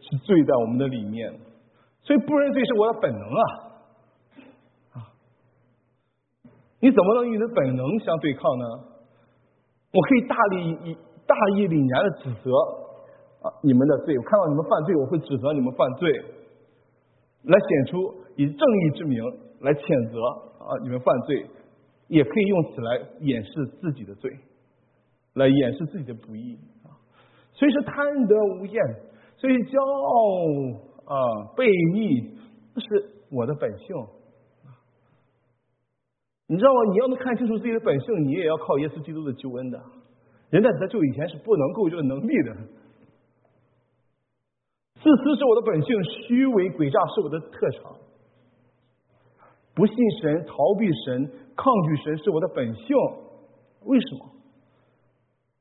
[0.00, 1.32] 是罪在我们的里面。
[2.02, 3.42] 所以不认罪是我的本能啊
[4.92, 4.96] 啊！
[6.80, 8.64] 你怎么能与你的本能相对抗呢？
[9.92, 12.50] 我可以大力以大义凛然的指责。
[13.44, 13.52] 啊！
[13.62, 16.10] 你们的罪，我看到你们犯罪，我会指责你们犯罪，
[17.42, 18.00] 来显出
[18.36, 19.22] 以正义之名
[19.60, 20.16] 来谴责
[20.64, 20.72] 啊！
[20.82, 21.44] 你们犯罪，
[22.08, 24.32] 也可以用此来掩饰自己的罪，
[25.34, 26.94] 来掩饰自己的不义啊！
[27.52, 28.82] 所以说贪得无厌，
[29.36, 31.14] 所以骄傲啊、
[31.54, 32.36] 悖逆，
[32.74, 33.86] 这是我的本性。
[36.46, 36.80] 你知道吗？
[36.92, 39.80] 你要能看清楚自己的本性，你也要靠耶稣基督的救恩的。
[40.50, 42.54] 人在得救以前是不能够有这个能力的。
[45.00, 47.96] 自私是我的本性，虚伪诡诈是我的特长。
[49.74, 52.96] 不信神、逃避神、抗拒神是我的本性。
[53.86, 54.33] 为什么？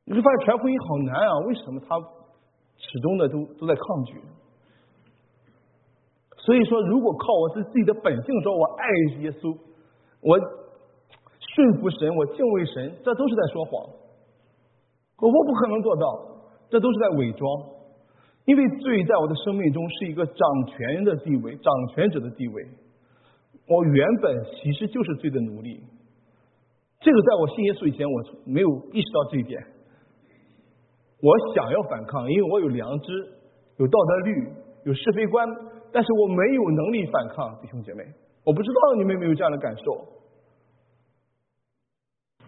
[0.06, 1.40] 你会发现传福音好难啊！
[1.48, 1.98] 为什么他
[2.78, 4.22] 始终的都都在抗拒？
[6.38, 8.86] 所以说，如果靠我自自己的本性说，我爱
[9.22, 9.58] 耶稣，
[10.20, 10.38] 我
[11.56, 13.90] 顺服神，我敬畏神，这都是在说谎。
[15.22, 16.06] 我不可能做到，
[16.70, 17.48] 这都是在伪装。
[18.44, 20.36] 因为罪在我的生命中是一个掌
[20.68, 22.68] 权的地位，掌权者的地位。
[23.70, 25.82] 我原本其实就是罪的奴隶。
[27.00, 29.64] 这个在我信耶稣以前，我没有意识到这一点。
[31.24, 33.14] 我想要反抗，因为我有良知、
[33.78, 34.52] 有道德律、
[34.84, 35.48] 有是非观，
[35.94, 38.04] 但是我没有能力反抗，弟兄姐妹，
[38.44, 40.06] 我不知道你们有没有这样的感受。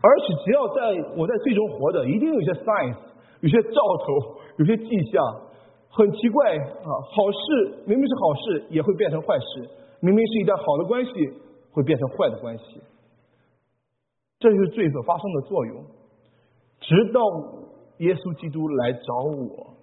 [0.02, 2.98] 而且只要在我在最终活着，一定有些 signs，
[3.40, 5.24] 有些兆头，有些迹象，
[5.90, 6.90] 很奇怪啊！
[7.16, 9.64] 好事明明是好事，也会变成坏事；
[10.02, 11.12] 明明是一段好的关系，
[11.72, 12.84] 会变成坏的关系。
[14.38, 15.86] 这就是罪所发生的作用。
[16.82, 17.22] 直到
[17.98, 19.74] 耶稣基督来找我，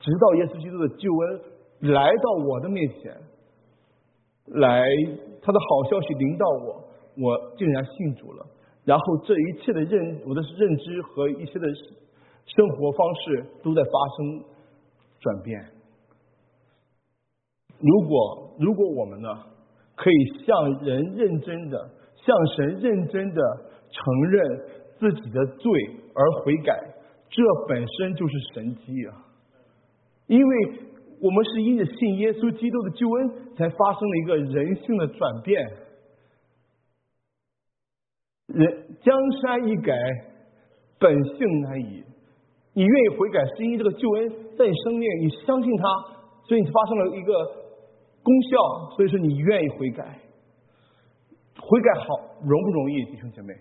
[0.00, 3.14] 直到耶稣基督的救恩来到我的面前，
[4.46, 4.88] 来
[5.42, 6.84] 他的好消息临到我，
[7.16, 8.46] 我竟然信主了。
[8.84, 11.66] 然后这一切的认我的认知和一些的
[12.46, 14.44] 生活方式都在发生
[15.20, 15.64] 转变。
[17.78, 19.28] 如果如果我们呢，
[19.94, 23.42] 可以向人认真的，向神认真的
[23.90, 24.60] 承认
[25.00, 25.72] 自己的罪
[26.14, 26.78] 而悔改，
[27.30, 29.24] 这本身就是神迹啊！
[30.26, 30.72] 因为
[31.20, 35.70] 我们是因着信耶稣基督的救恩，才发生了一个人性的转变。
[38.46, 39.94] 人江山易改，
[40.98, 42.04] 本性难移。
[42.74, 45.84] 你愿意悔改，是因为这个救恩在你生命，你相信他，
[46.44, 47.32] 所以你发生了一个
[48.22, 50.18] 功效，所以说你愿意悔改。
[51.58, 52.06] 悔改好
[52.42, 53.54] 容不容易，弟兄姐妹？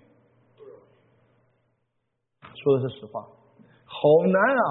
[2.55, 3.21] 说的是实话，
[3.85, 4.61] 好难啊，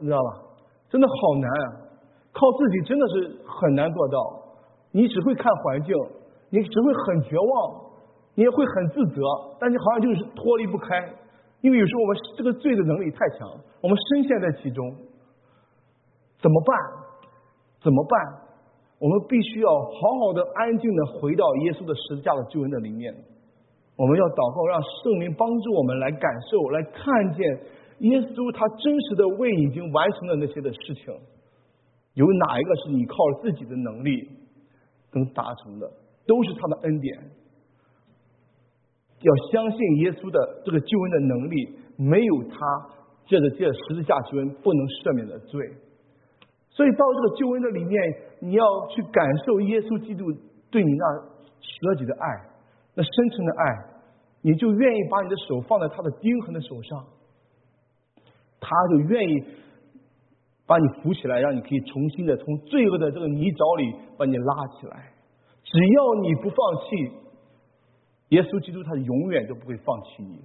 [0.00, 0.42] 你知道吧？
[0.88, 1.66] 真的好难啊！
[2.32, 4.42] 靠自己真的是很难做到。
[4.90, 5.94] 你只会看环境，
[6.50, 7.88] 你只会很绝望。
[8.34, 9.20] 你也会很自责，
[9.58, 11.12] 但你好像就是脱离不开，
[11.60, 13.48] 因为有时候我们这个罪的能力太强，
[13.82, 14.94] 我们深陷在其中，
[16.40, 16.76] 怎么办？
[17.82, 18.20] 怎么办？
[19.00, 23.12] 我们必须要好好的、安静的回到耶稣的十字架的救恩的里面。
[23.98, 27.42] 我们要祷告，让圣灵帮助我们来感受、来看见
[28.06, 31.10] 耶稣他真实的为已经完成的那些的事情，
[32.14, 34.22] 有哪一个是你靠自己的能力
[35.10, 35.90] 能达成的？
[36.30, 37.18] 都是他的恩典。
[39.18, 41.56] 要相信耶稣的这个救恩的能力，
[41.96, 42.56] 没有他
[43.26, 45.58] 借着借十字架救恩不能赦免的罪。
[46.70, 47.98] 所以到这个救恩的里面，
[48.38, 48.62] 你要
[48.94, 50.30] 去感受耶稣基督
[50.70, 51.04] 对你那
[51.58, 52.26] 舍己的爱，
[52.98, 53.62] 那深沉的爱，
[54.42, 57.06] 你就愿意把你的手放在他的钉痕的手上，
[58.58, 59.44] 他就愿意
[60.66, 65.12] 把你扶起来，让你可以重新的从罪恶的这个泥沼里把你拉起来。
[65.62, 66.58] 只要你不放
[66.90, 67.28] 弃。
[68.30, 70.36] 耶稣基督他永远都不会放弃你，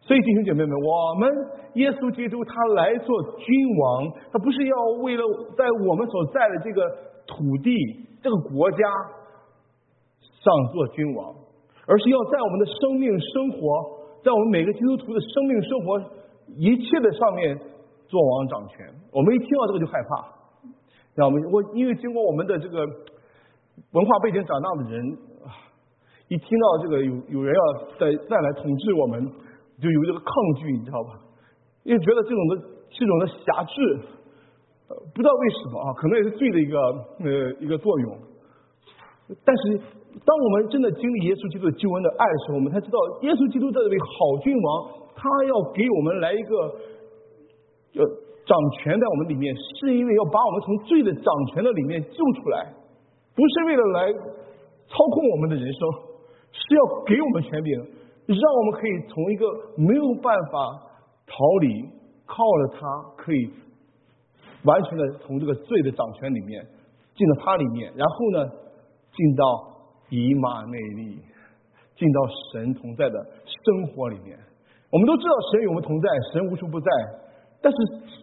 [0.00, 1.28] 所以弟兄姐妹们，我们
[1.74, 6.80] 耶稣基督他来做君王，他不是要为了在我们所在的这个
[7.26, 7.68] 土地、
[8.22, 8.78] 这个国家
[10.48, 11.28] 上做君王，
[11.84, 13.60] 而是要在我们的生命生活，
[14.24, 16.00] 在我们每个基督徒的生命生活
[16.56, 17.52] 一切的上面
[18.06, 18.88] 做王掌权。
[19.12, 20.24] 我们一听到这个就害怕，
[21.16, 22.80] 那我们我因为经过我们的这个
[23.92, 25.18] 文化背景长大的人。
[26.30, 27.62] 一听到这个有有人要
[27.98, 29.32] 再再来统治我们，
[29.80, 31.18] 就有这个抗拒，你知道吧？
[31.84, 32.56] 因为觉得这种的
[32.90, 33.98] 这种的辖制，
[35.14, 36.78] 不知道为什么啊，可能也是罪的一个
[37.24, 38.18] 呃一个作用。
[39.44, 39.76] 但是，
[40.24, 44.68] 当我们真的经历耶稣基督的救恩的爱的时候，我们才知道，耶稣基督这位好君王，
[45.12, 46.52] 他要给我们来一个
[47.96, 48.00] 呃
[48.48, 52.72] 掌权在我们里面，是因为要把我们从罪的掌权的里面救出来，
[53.36, 54.12] 不是为了来
[54.88, 55.80] 操控我们的人生。
[56.50, 57.76] 是要给我们权柄，
[58.26, 60.80] 让我们可以从一个没有办法
[61.26, 61.84] 逃离，
[62.24, 62.80] 靠着他
[63.16, 63.50] 可以
[64.64, 66.66] 完全的从这个罪的掌权里面
[67.14, 68.50] 进到他里面，然后呢
[69.18, 69.42] 进到
[70.10, 71.18] 以马内利，
[71.96, 72.20] 进到
[72.52, 74.38] 神同在的生活里面。
[74.92, 76.86] 我们都知道神与我们同在，神无处不在。
[77.60, 77.78] 但是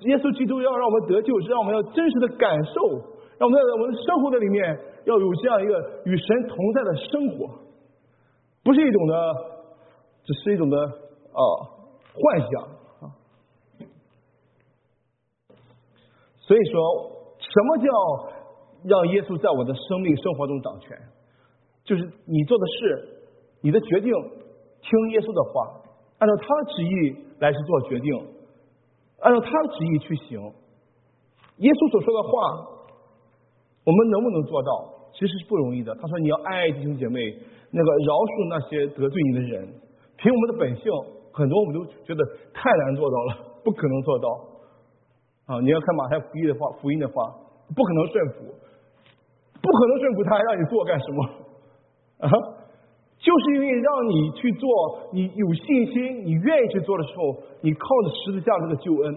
[0.08, 2.79] 耶稣基督要让我们得救，是让我们要真实的感受，
[3.38, 4.63] 让我们在我们的生活的里面
[5.03, 7.51] 要有这样一个与神同在的生活。
[8.63, 9.13] 不是一种的，
[10.23, 11.41] 只是一种的啊
[12.15, 12.50] 幻想
[13.04, 13.12] 啊。
[16.39, 16.73] 所以说，
[17.37, 17.85] 什么叫
[18.88, 20.98] 让耶稣在我的生命生活中掌权？
[21.83, 23.10] 就是你做的事，
[23.62, 24.12] 你的决定，
[24.81, 25.81] 听耶稣的话，
[26.19, 28.10] 按照他的旨意来去做决定，
[29.21, 30.40] 按照他的旨意去行。
[31.58, 32.31] 耶稣所说的话，
[33.83, 34.94] 我们能不能做到？
[35.13, 35.96] 其实是不容易的。
[35.96, 37.19] 他说：“你要爱弟兄姐妹。”
[37.71, 39.67] 那个饶恕那些得罪你的人，
[40.15, 40.88] 凭我们的本性，
[41.33, 42.23] 很多我们都觉得
[42.54, 44.27] 太难做到了，不可能做到。
[45.48, 47.36] 啊，你要看马太福音的话，福音的话，
[47.75, 48.56] 不可能顺服，
[49.66, 51.20] 不可能顺服他，还让你做干什么？
[52.22, 52.30] 啊，
[53.18, 54.70] 就是因为让你去做，
[55.12, 59.16] 你有信心，你愿意去做的时候，你靠着十字架这个救恩，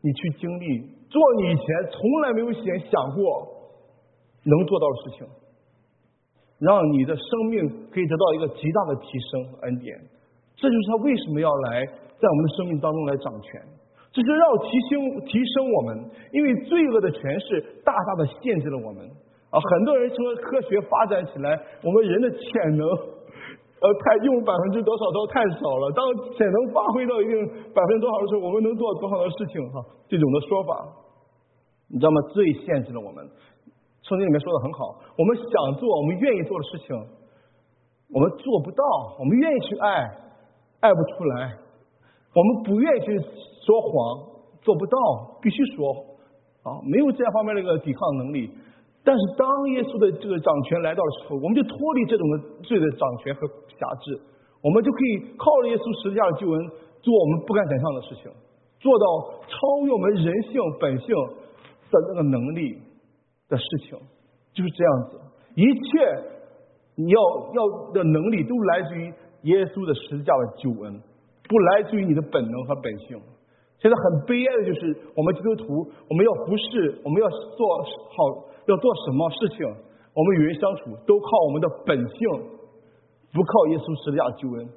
[0.00, 3.46] 你去经历做你以前从来没有想想过
[4.44, 5.26] 能做到的事情，
[6.58, 10.00] 让你的生命可以得到一个极大的提升和恩典。
[10.56, 13.62] 这就是他为什么要来在我们的生命当中来掌权，
[14.12, 19.08] 这是要提升提升我们，因为罪恶的权势大大的限制了我们
[19.50, 19.58] 啊！
[19.58, 26.06] 很多人说科学发展起来，我们人的潜能呃太用百分之多少都太少了，当
[26.38, 27.34] 潜能发挥到一定
[27.74, 29.82] 百分之多少的时候，我们能做多少的事情哈？
[30.08, 30.86] 这种的说法，
[31.88, 32.20] 你知道吗？
[32.32, 33.28] 最限制了我们。
[34.02, 36.96] 圣经里面说的很好，我们想做，我们愿意做的事情，
[38.14, 38.82] 我们做不到，
[39.18, 40.02] 我们愿意去爱，
[40.80, 41.58] 爱不出来。
[42.34, 44.30] 我们不愿意去说谎，
[44.62, 44.96] 做不到，
[45.42, 45.90] 必须说
[46.62, 48.50] 啊，没有这方面的一个抵抗能力。
[49.02, 54.20] 但是当耶稣的这个掌权来到的时候，我们就脱离这种的罪的掌权和辖制，
[54.60, 56.56] 我们就可以靠着耶稣十字架的救恩，
[57.00, 58.28] 做我们不敢想象的事情，
[58.78, 59.04] 做到
[59.48, 61.08] 超越我们人性本性
[61.88, 62.76] 的那个能力
[63.48, 63.96] 的事情，
[64.52, 65.20] 就是这样子。
[65.56, 65.90] 一切
[66.96, 67.18] 你要
[67.56, 69.12] 要的能力都来自于
[69.48, 71.00] 耶稣的十字架的救恩。
[71.50, 73.18] 不来自于你的本能和本性。
[73.82, 77.58] 现在很悲哀的就是，我们基督徒，我们要服侍，我们要做
[78.14, 79.66] 好，要做什么事情，
[80.12, 82.28] 我们与人相处都靠我们的本性，
[83.32, 84.68] 不靠耶稣十字架救恩，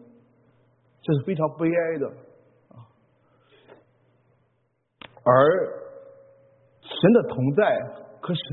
[1.01, 2.07] 这是非常悲哀的
[2.69, 2.85] 啊。
[5.23, 5.29] 而
[6.81, 7.63] 神的同在
[8.21, 8.43] 和神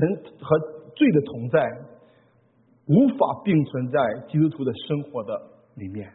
[0.41, 0.59] 和
[0.95, 1.69] 罪的同在，
[2.87, 5.41] 无法并存在基督徒的生活的
[5.75, 6.11] 里面。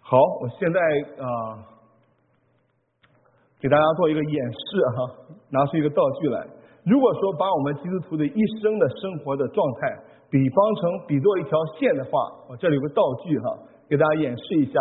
[0.00, 0.80] 好，我现在
[1.22, 1.66] 啊，
[3.60, 4.58] 给大家做一个演示
[4.96, 6.61] 哈，拿出一个道具来。
[6.84, 9.96] 如果说把我们基督徒的一生的生活的状态
[10.30, 12.10] 比方成比作一条线的话，
[12.48, 13.58] 我这里有个道具哈，
[13.88, 14.80] 给大家演示一下，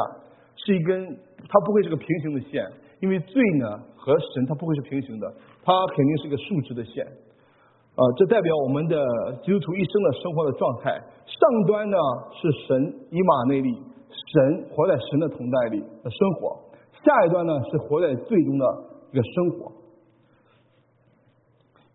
[0.56, 1.06] 是一根，
[1.48, 2.66] 它不会是个平行的线，
[3.02, 5.32] 因为罪呢和神它不会是平行的，
[5.64, 7.06] 它肯定是个竖直的线。
[7.06, 8.96] 啊，这代表我们的
[9.44, 10.92] 基督徒一生的生活的状态。
[11.28, 11.98] 上端呢
[12.32, 13.76] 是神以马内利。
[14.12, 16.58] 神活在神的同在里的生活，
[17.04, 18.66] 下一段呢是活在最终的
[19.12, 19.72] 一个生活。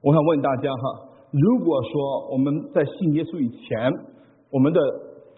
[0.07, 3.75] 我想问大家哈，如果说我们在信耶稣以前，
[4.55, 4.79] 我们的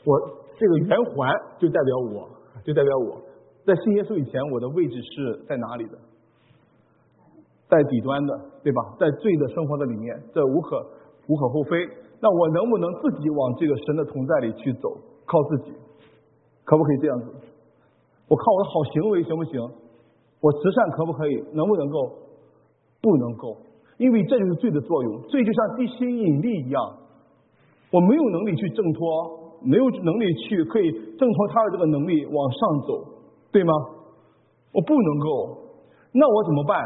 [0.04, 0.12] 我
[0.60, 1.24] 这个圆环
[1.56, 2.28] 就代表我，
[2.60, 3.16] 就代表我
[3.64, 5.96] 在信耶稣以前，我的位置是在哪里的？
[7.64, 8.92] 在底端的，对吧？
[9.00, 10.76] 在罪的生活的里面，这无可
[11.28, 11.88] 无可厚非。
[12.20, 14.92] 那我能不能自己往这个神的同在里去走？
[15.24, 15.72] 靠自己？
[16.68, 17.24] 可不可以这样子？
[18.28, 19.56] 我靠我的好行为行不行？
[20.44, 21.40] 我慈善可不可以？
[21.56, 22.28] 能不能够？
[23.00, 23.56] 不能够，
[23.98, 25.20] 因为这就是罪的作用。
[25.28, 26.82] 罪就像地心引力一样，
[27.92, 33.04] 我没有能力去挣脱，没有能力去可以挣脱他的这个能力往上走，
[33.52, 33.72] 对吗？
[34.72, 35.58] 我不能够，
[36.12, 36.78] 那我怎么办？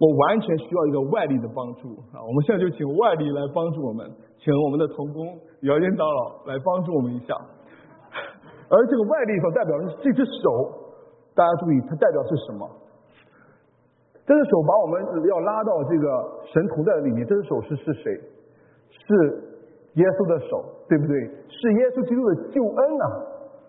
[0.00, 2.24] 我完全需要一个外力的帮助啊！
[2.24, 4.10] 我们现在就请外力来帮助我们，
[4.40, 7.36] 请我们的同工姚建长老来帮助我们一下。
[8.72, 10.72] 而这个外力所代表的是这只手，
[11.34, 12.66] 大家注意，它代表是什么？
[14.30, 16.06] 这只手把我们要拉到这个
[16.46, 18.14] 神同在里面，这只手是是谁？
[18.94, 19.10] 是
[19.98, 21.18] 耶稣的手，对不对？
[21.50, 23.06] 是耶稣基督的救恩啊！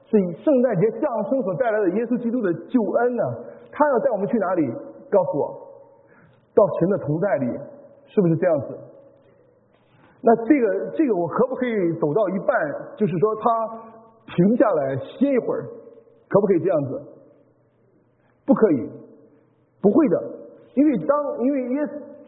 [0.05, 0.13] 是
[0.45, 3.23] 圣诞节降生所带来的耶稣基督的救恩呢？
[3.73, 4.61] 他要带我们去哪里？
[5.09, 5.49] 告诉我，
[6.53, 7.47] 到神的同在里，
[8.05, 8.77] 是不是这样子？
[10.21, 12.53] 那这个这个我可不可以走到一半？
[12.95, 13.97] 就是说他。
[14.31, 15.65] 停下来歇一会儿，
[16.29, 17.01] 可不可以这样子？
[18.45, 18.89] 不可以，
[19.81, 20.23] 不会的，
[20.73, 21.11] 因为当
[21.43, 21.77] 因为耶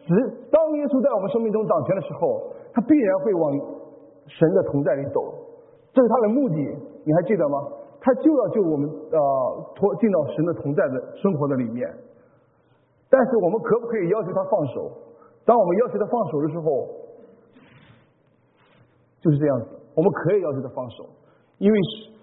[0.04, 0.12] 只
[0.50, 3.52] 当耶稣在我们生命中掌权的时候，他必然会往
[4.26, 5.20] 神的同在里走，
[5.92, 6.56] 这是他的目的，
[7.04, 7.56] 你还记得吗？
[8.00, 9.18] 他就要救我们呃
[9.74, 11.88] 脱进到神的同在的生活的里面。
[13.08, 14.92] 但是我们可不可以要求他放手？
[15.46, 16.88] 当我们要求他放手的时候，
[19.20, 21.06] 就是这样子，我们可以要求他放手。
[21.58, 21.78] 因为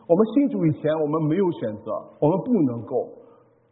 [0.06, 3.08] 我们信主以前，我们没有选择，我们不能够；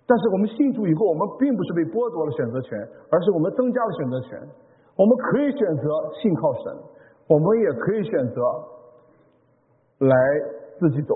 [0.10, 2.74] 但是我们信主以后，我们并不是被剥夺了选择权，
[3.14, 4.42] 而是我们增加了选择权。
[4.98, 5.86] 我们可以选择
[6.18, 6.74] 信靠神，
[7.30, 8.42] 我们也可以选择
[10.02, 10.18] 来
[10.82, 11.14] 自己走。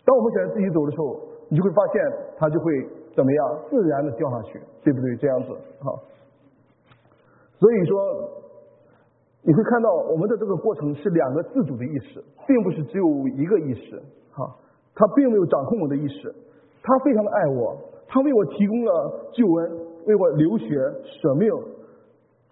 [0.00, 1.20] 当我们选择自己走的时候，
[1.52, 2.00] 你就会发现，
[2.40, 2.72] 它就会
[3.12, 3.40] 怎么样？
[3.68, 5.16] 自然的掉下去，对不对？
[5.20, 5.52] 这样子，
[5.84, 6.00] 好。
[7.60, 8.40] 所以说。
[9.46, 14.56] 你会看到我们的这个过程是两个自主的意识，并不是只有一个意识，哈，
[14.94, 16.34] 他并没有掌控我的意识，
[16.84, 17.74] 他非常的爱我，
[18.06, 18.92] 他为我提供了
[19.32, 19.72] 救恩，
[20.04, 20.68] 为我流血
[21.02, 21.50] 舍命。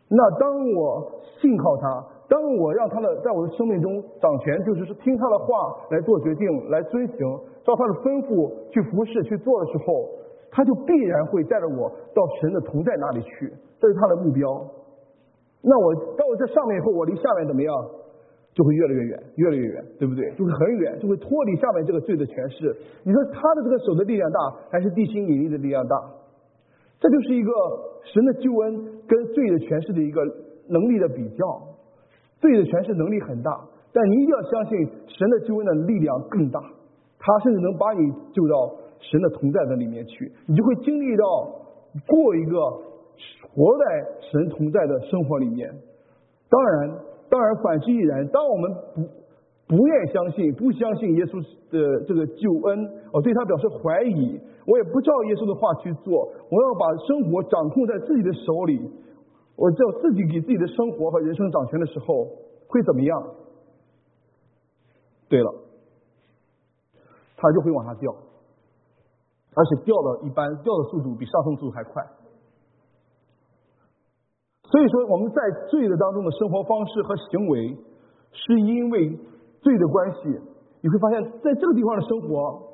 [0.09, 7.16] 那当我信靠他，当我让他的在我的生命中掌权，就是听他的话来做决定，来遵行，
[7.62, 10.09] 照他的吩咐去服侍去做的时候，
[10.51, 14.49] 他就必然会带着我到神的同在那里去，这是他的目标。
[15.61, 17.72] 那我到了这上面以后，我离下面怎么样？
[18.55, 20.30] 就会越来越远，越来越远，对不对？
[20.32, 22.76] 就会很远，就会脱离下面这个罪的权势。
[23.03, 24.38] 你说他的这个手的力量大，
[24.70, 25.96] 还是地心引力的力量大？
[27.00, 27.50] 这就是一个
[28.05, 30.22] 神的救恩跟罪的权势的一个
[30.68, 31.44] 能力的比较。
[32.40, 33.50] 罪的权势能力很大，
[33.92, 36.61] 但你一定要相信神的救恩的力量更大，
[37.18, 41.24] 他甚至能把你救到神的同在的里面去，你就会经历到
[42.07, 42.59] 过一个
[43.55, 43.84] 活在
[44.30, 45.72] 神同在的生活里面。
[46.50, 46.98] 当然，
[47.33, 48.28] 当然反之亦然。
[48.28, 49.01] 当我们不
[49.72, 51.41] 不愿相信、不相信耶稣
[51.72, 54.37] 的这个救恩，我对他表示怀疑，
[54.68, 58.76] 我也不照耶稣的话去做，我要把生活掌控在自己的手里。
[59.57, 62.28] 我只有自己给自己的生活和人生掌权的时候，
[62.68, 63.22] 会怎么样？
[65.28, 65.55] 对了，
[67.37, 68.12] 它就会往下掉，
[69.55, 72.05] 而且掉的一般掉的速度比上升速度还快。
[74.73, 75.37] 所以说，我们在
[75.68, 77.77] 罪的当中的生活方式和行为，
[78.33, 79.12] 是因为
[79.61, 80.41] 罪的关系。
[80.81, 82.73] 你会发现在这个地方的生活，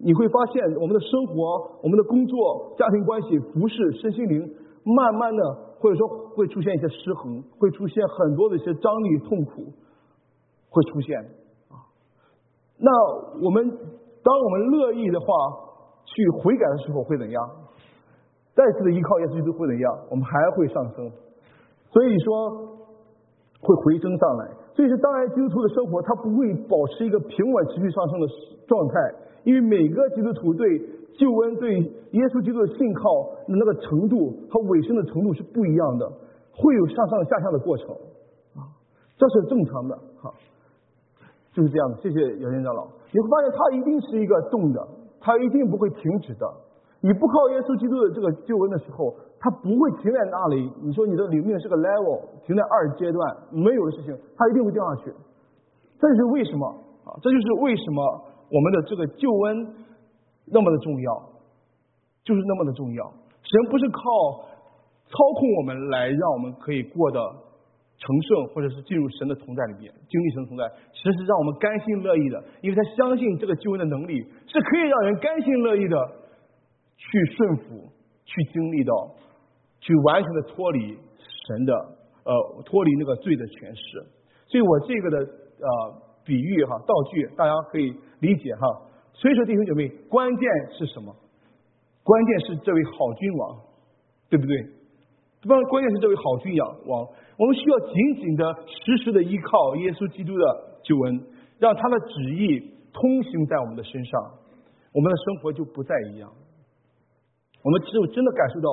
[0.00, 5.72] 你会发现我们的生活、我们的工作、家庭关系、服饰、身心灵，慢慢的。
[5.82, 9.64] 或者说会出现一些失衡，会出现很多的一些张力、痛苦，
[10.70, 11.18] 会出现
[11.68, 11.74] 啊。
[12.78, 12.88] 那
[13.44, 13.68] 我们
[14.22, 15.26] 当我们乐意的话
[16.04, 17.50] 去悔改的时候会怎样？
[18.54, 19.98] 再次的依靠耶稣基督会怎样？
[20.10, 21.10] 我们还会上升，
[21.90, 22.78] 所以说
[23.60, 24.48] 会回升上来。
[24.74, 28.26] 所以说，当然基督徒的生活他不会保持一个平稳、持续上升的
[28.66, 28.94] 状态，
[29.44, 30.66] 因为每个基督徒对。
[31.12, 33.04] 救恩对耶稣基督的信靠
[33.46, 36.10] 那个程度和尾声的程度是不一样的，
[36.56, 37.94] 会有上上下下的过程
[38.56, 38.64] 啊，
[39.18, 40.32] 这是正常的哈，
[41.52, 41.94] 就是这样。
[42.00, 44.88] 谢谢姚建长老，你会发现它一定是一个动的，
[45.20, 46.48] 它一定不会停止的。
[47.02, 50.70] 你不靠耶稣基督的这个救恩的时候，它不会停在那里。
[50.80, 55.12] 你说你的灵命是个 level，停在二阶段没有的事情，它一定会掉下去。
[55.98, 56.64] 这就是为什么
[57.04, 57.12] 啊？
[57.20, 57.98] 这就是为什么
[58.48, 59.82] 我们的这个救恩。
[60.44, 61.22] 那么的重要，
[62.24, 63.04] 就是那么的重要。
[63.46, 64.02] 神不是靠
[65.06, 67.16] 操控我们来让我们可以过得
[67.96, 75.96] 成圣，或者是进入神的同在里面，经历神的同在，其实是让我们甘心乐意的，因为他相信这个救恩的能力是可以让人甘心乐意的
[77.10, 77.90] 去顺服，
[78.24, 78.94] 去经历到，
[79.80, 80.96] 去完全的脱离
[81.46, 81.74] 神的
[82.24, 84.06] 呃脱离那个罪的权势。
[84.46, 88.88] 所以我这个的呃比喻哈道具，大家可以理解哈。
[89.14, 90.48] 所以说，弟兄姐妹，关键
[90.78, 91.14] 是什么？
[92.02, 93.60] 关键是这位好君王，
[94.30, 94.56] 对不对？
[95.46, 100.44] 关关键是这位好君王，我们需要紧紧的、时时的依靠耶稣基督的
[100.82, 101.20] 救恩，
[101.58, 104.20] 让他的旨意通行在我们的身上，
[104.92, 106.32] 我们的生活就不再一样。
[107.62, 108.68] 我们只有真的感受到，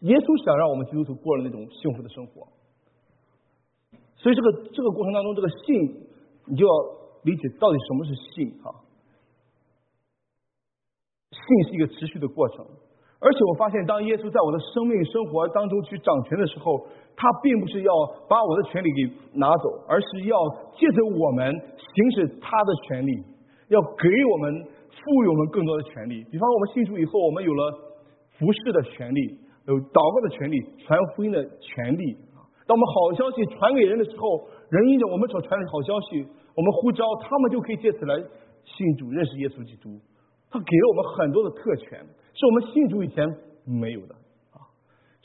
[0.00, 2.46] 耶稣想让我们基督徒过了那种幸福的生活。
[4.16, 6.06] 所以，这个这个过程当中，这个信，
[6.46, 6.72] 你就要
[7.24, 8.70] 理解到底什么是信啊？
[11.32, 12.64] 信是一个持续的过程，
[13.18, 17.90] 而且我发现，当耶稣在我的生命生活当中去掌权的时候，他并不是要
[18.28, 20.36] 把我的权利给拿走，而是要
[20.78, 23.10] 借着我们行使他的权利，
[23.68, 24.68] 要给我们
[25.02, 26.22] 赋予我们更多的权利。
[26.30, 27.74] 比方，我们信主以后，我们有了
[28.38, 32.16] 服侍的权利，有祷告的权利，传福音的权利。
[32.64, 36.22] 当我们好消息传给人的时候，人因着我们所传的好消息，
[36.54, 38.14] 我们呼召他们就可以借此来
[38.64, 39.98] 信主，认识耶稣基督。
[40.48, 41.98] 他给了我们很多的特权，
[42.34, 43.26] 是我们信主以前
[43.66, 44.14] 没有的
[44.54, 44.62] 啊。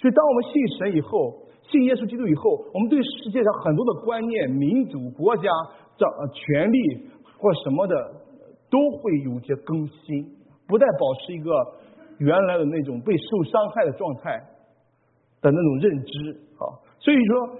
[0.01, 5.51] 所以，当我们信神以后，信耶稣基督以后，我们对世界上很多的观念、民族、国家、
[5.95, 6.79] 这权利
[7.37, 7.93] 或什么的，
[8.69, 10.35] 都会有些更新，
[10.67, 11.51] 不再保持一个
[12.19, 14.37] 原来的那种被受伤害的状态
[15.41, 16.63] 的那种认知啊。
[16.99, 17.59] 所以说，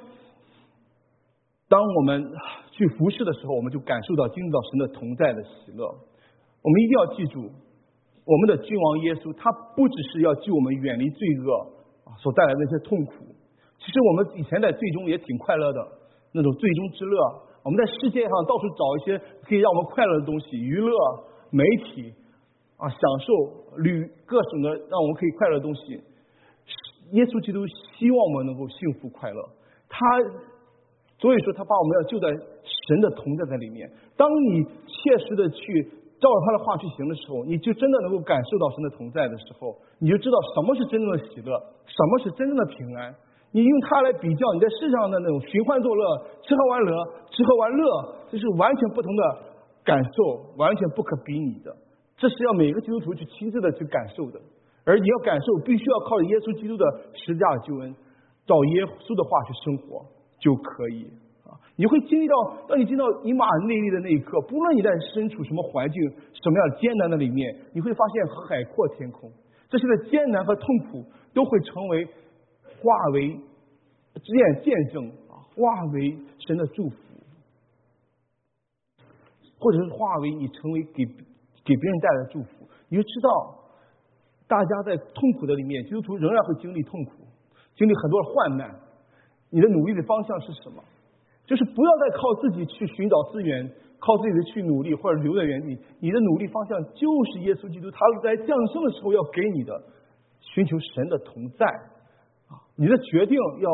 [1.70, 2.24] 当我们
[2.72, 5.86] 去服侍的时候，我们就感受到、经历到神的同在的喜乐。
[5.86, 7.52] 我们一定要记住，
[8.26, 11.54] 我们的君王耶稣，他不只是要救我们远离罪恶
[12.04, 13.14] 啊所带来的那些痛苦。
[13.80, 15.80] 其实我们以前在最终也挺快乐的，
[16.34, 17.47] 那种最终之乐。
[17.68, 20.96] 我们在世界上到处找一些可以让我们快乐的东西，娱乐、
[21.52, 22.16] 媒体
[22.80, 23.28] 啊，享受
[23.84, 26.00] 旅各种的让我们可以快乐的东西。
[27.12, 29.42] 耶稣基督希望我们能够幸福快乐，
[29.92, 30.00] 他
[31.20, 33.92] 所以说他把我们要救在神的同在在里面。
[34.16, 35.92] 当你切实的去。
[36.18, 41.54] 照着他的话去行的时候，你就真的能够感受到神的同在的时候，你就知道什么是真正的喜乐，
[41.86, 43.14] 什么是真正的平安。
[43.58, 46.06] 你用它来比较你在世上的那种寻欢作乐、
[46.44, 46.94] 吃喝玩乐、
[47.32, 49.24] 吃喝玩乐，这是完全不同的
[49.84, 51.76] 感受，完全不可比拟的。
[52.18, 54.40] 这是要每个基督徒去亲自的去感受的，
[54.86, 57.96] 而你要感受，必须要靠着耶稣基督的十字架救恩，
[58.46, 60.06] 照耶稣的话去生活
[60.38, 61.10] 就可以
[61.42, 61.58] 啊。
[61.78, 62.36] 你会经历到，
[62.70, 65.98] 当你进到尼马内利的那一刻，不论你在身处什么环境、
[66.30, 69.32] 什么样艰难的里面，你会发现海阔天空。
[69.66, 71.02] 这些的艰难和痛苦
[71.34, 73.36] 都会成为化为
[74.18, 76.96] 见见证啊，化为神的祝福，
[79.60, 81.06] 或者是化为你成为给
[81.66, 82.50] 给别人带来的祝福。
[82.90, 83.30] 你就知道，
[84.48, 87.12] 大家在痛苦的里面，基督徒仍然会经历痛苦，
[87.76, 88.80] 经历很多的患难。
[89.50, 90.84] 你的努力的方向是什么？
[91.46, 95.78] 就是不要再靠自己去寻找资源，靠自己的去努力或者留在原地。
[96.00, 99.82] 你的努力方向就是耶稣基督，他在降生的时候要给你的，
[100.42, 101.66] 寻求神的同在
[102.48, 102.60] 啊！
[102.76, 103.70] 你的决定要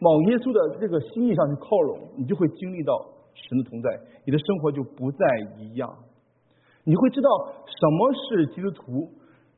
[0.00, 2.92] 往耶稣的这个心意上去靠拢，你就会经历到
[3.32, 3.88] 神的同在，
[4.26, 5.24] 你的生活就不再
[5.58, 5.88] 一样。
[6.84, 7.28] 你会知道
[7.64, 9.08] 什么是基督徒，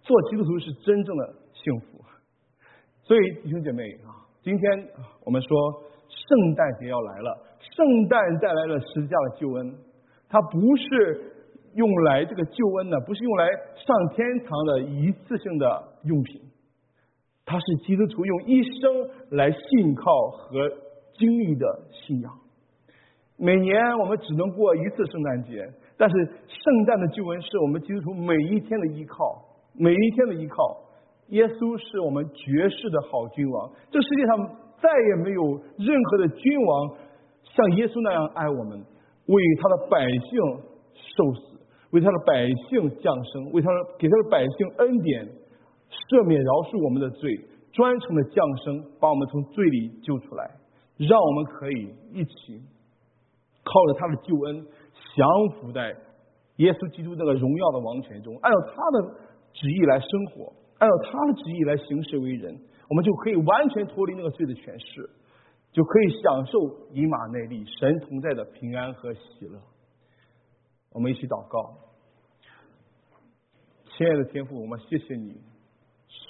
[0.03, 2.05] 做基督徒是真正的幸福。
[3.03, 4.89] 所以弟兄姐妹啊，今天
[5.25, 5.49] 我们说。
[6.29, 7.39] 圣诞节要来了，
[7.75, 9.75] 圣诞带来了十字架的救恩，
[10.29, 11.33] 它不是
[11.75, 16.41] 用来这个救恩的，不是用来上天堂的一次性的用品，
[17.45, 20.69] 它是基督徒用一生来信靠和
[21.15, 22.33] 经历的信仰。
[23.37, 25.67] 每年我们只能过一次圣诞节，
[25.97, 26.17] 但是
[26.49, 30.79] 圣诞的救恩是我们基督徒每一天的依靠，每一天的依靠。
[31.29, 34.57] 耶稣是我们绝世的好君王，这世界上。
[34.83, 35.45] 再也没有
[35.79, 36.97] 任何的君王
[37.45, 38.83] 像耶稣那样爱我们，
[39.27, 40.41] 为他的百姓
[40.99, 41.63] 受死，
[41.93, 45.29] 为他的百姓降生，为他的给他的百姓恩典，
[46.09, 47.37] 赦免饶恕我们的罪，
[47.73, 50.57] 专程的降生，把我们从罪里救出来，
[50.97, 52.61] 让我们可以一起
[53.63, 54.67] 靠着他的救恩
[55.15, 55.29] 降
[55.61, 55.95] 服在
[56.57, 59.15] 耶稣基督那个荣耀的王权中，按照他的
[59.53, 62.59] 旨意来生活，按照他的旨意来行事为人。
[62.89, 65.09] 我们就可以完全脱离那个罪的权势，
[65.73, 66.59] 就可以享受
[66.93, 69.59] 以马内利、神同在的平安和喜乐。
[70.93, 71.75] 我们一起祷告，
[73.97, 75.41] 亲爱的天父，我们谢谢你，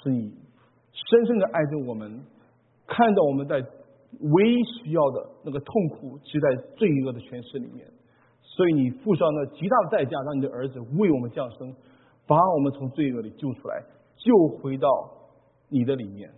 [0.03, 0.31] 是你
[0.91, 2.21] 深深的爱着我们，
[2.85, 7.87] 看到我们在唯一需要的那个痛苦，就在罪恶的权势里面，
[8.41, 11.73] 所以你付上了极大的代价，让你的儿子为我们降生，
[12.27, 13.81] 把我们从罪恶里救出来，
[14.17, 14.87] 救回到
[15.69, 16.29] 你的里面。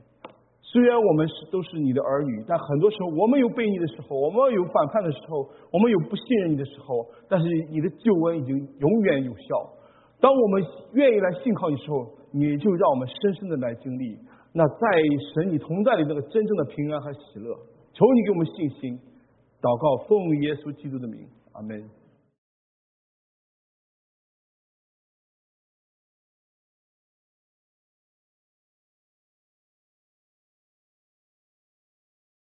[0.61, 9.71] 虽然我们是都是你的儿女，但很多时候我们有背逆的时候，我们有反叛的时候，我们有不信任你的时候，但是你的救恩已经永远有效。
[10.19, 10.63] 当我们
[10.93, 14.19] 愿意来信靠你的时候，你就让我们深深的来经历
[14.51, 14.77] 那在
[15.33, 17.55] 神你同在里那个真正的平安和喜乐。
[17.93, 18.99] 求你给我们信心，
[19.61, 21.79] 祷告奉耶稣基督的名，阿门。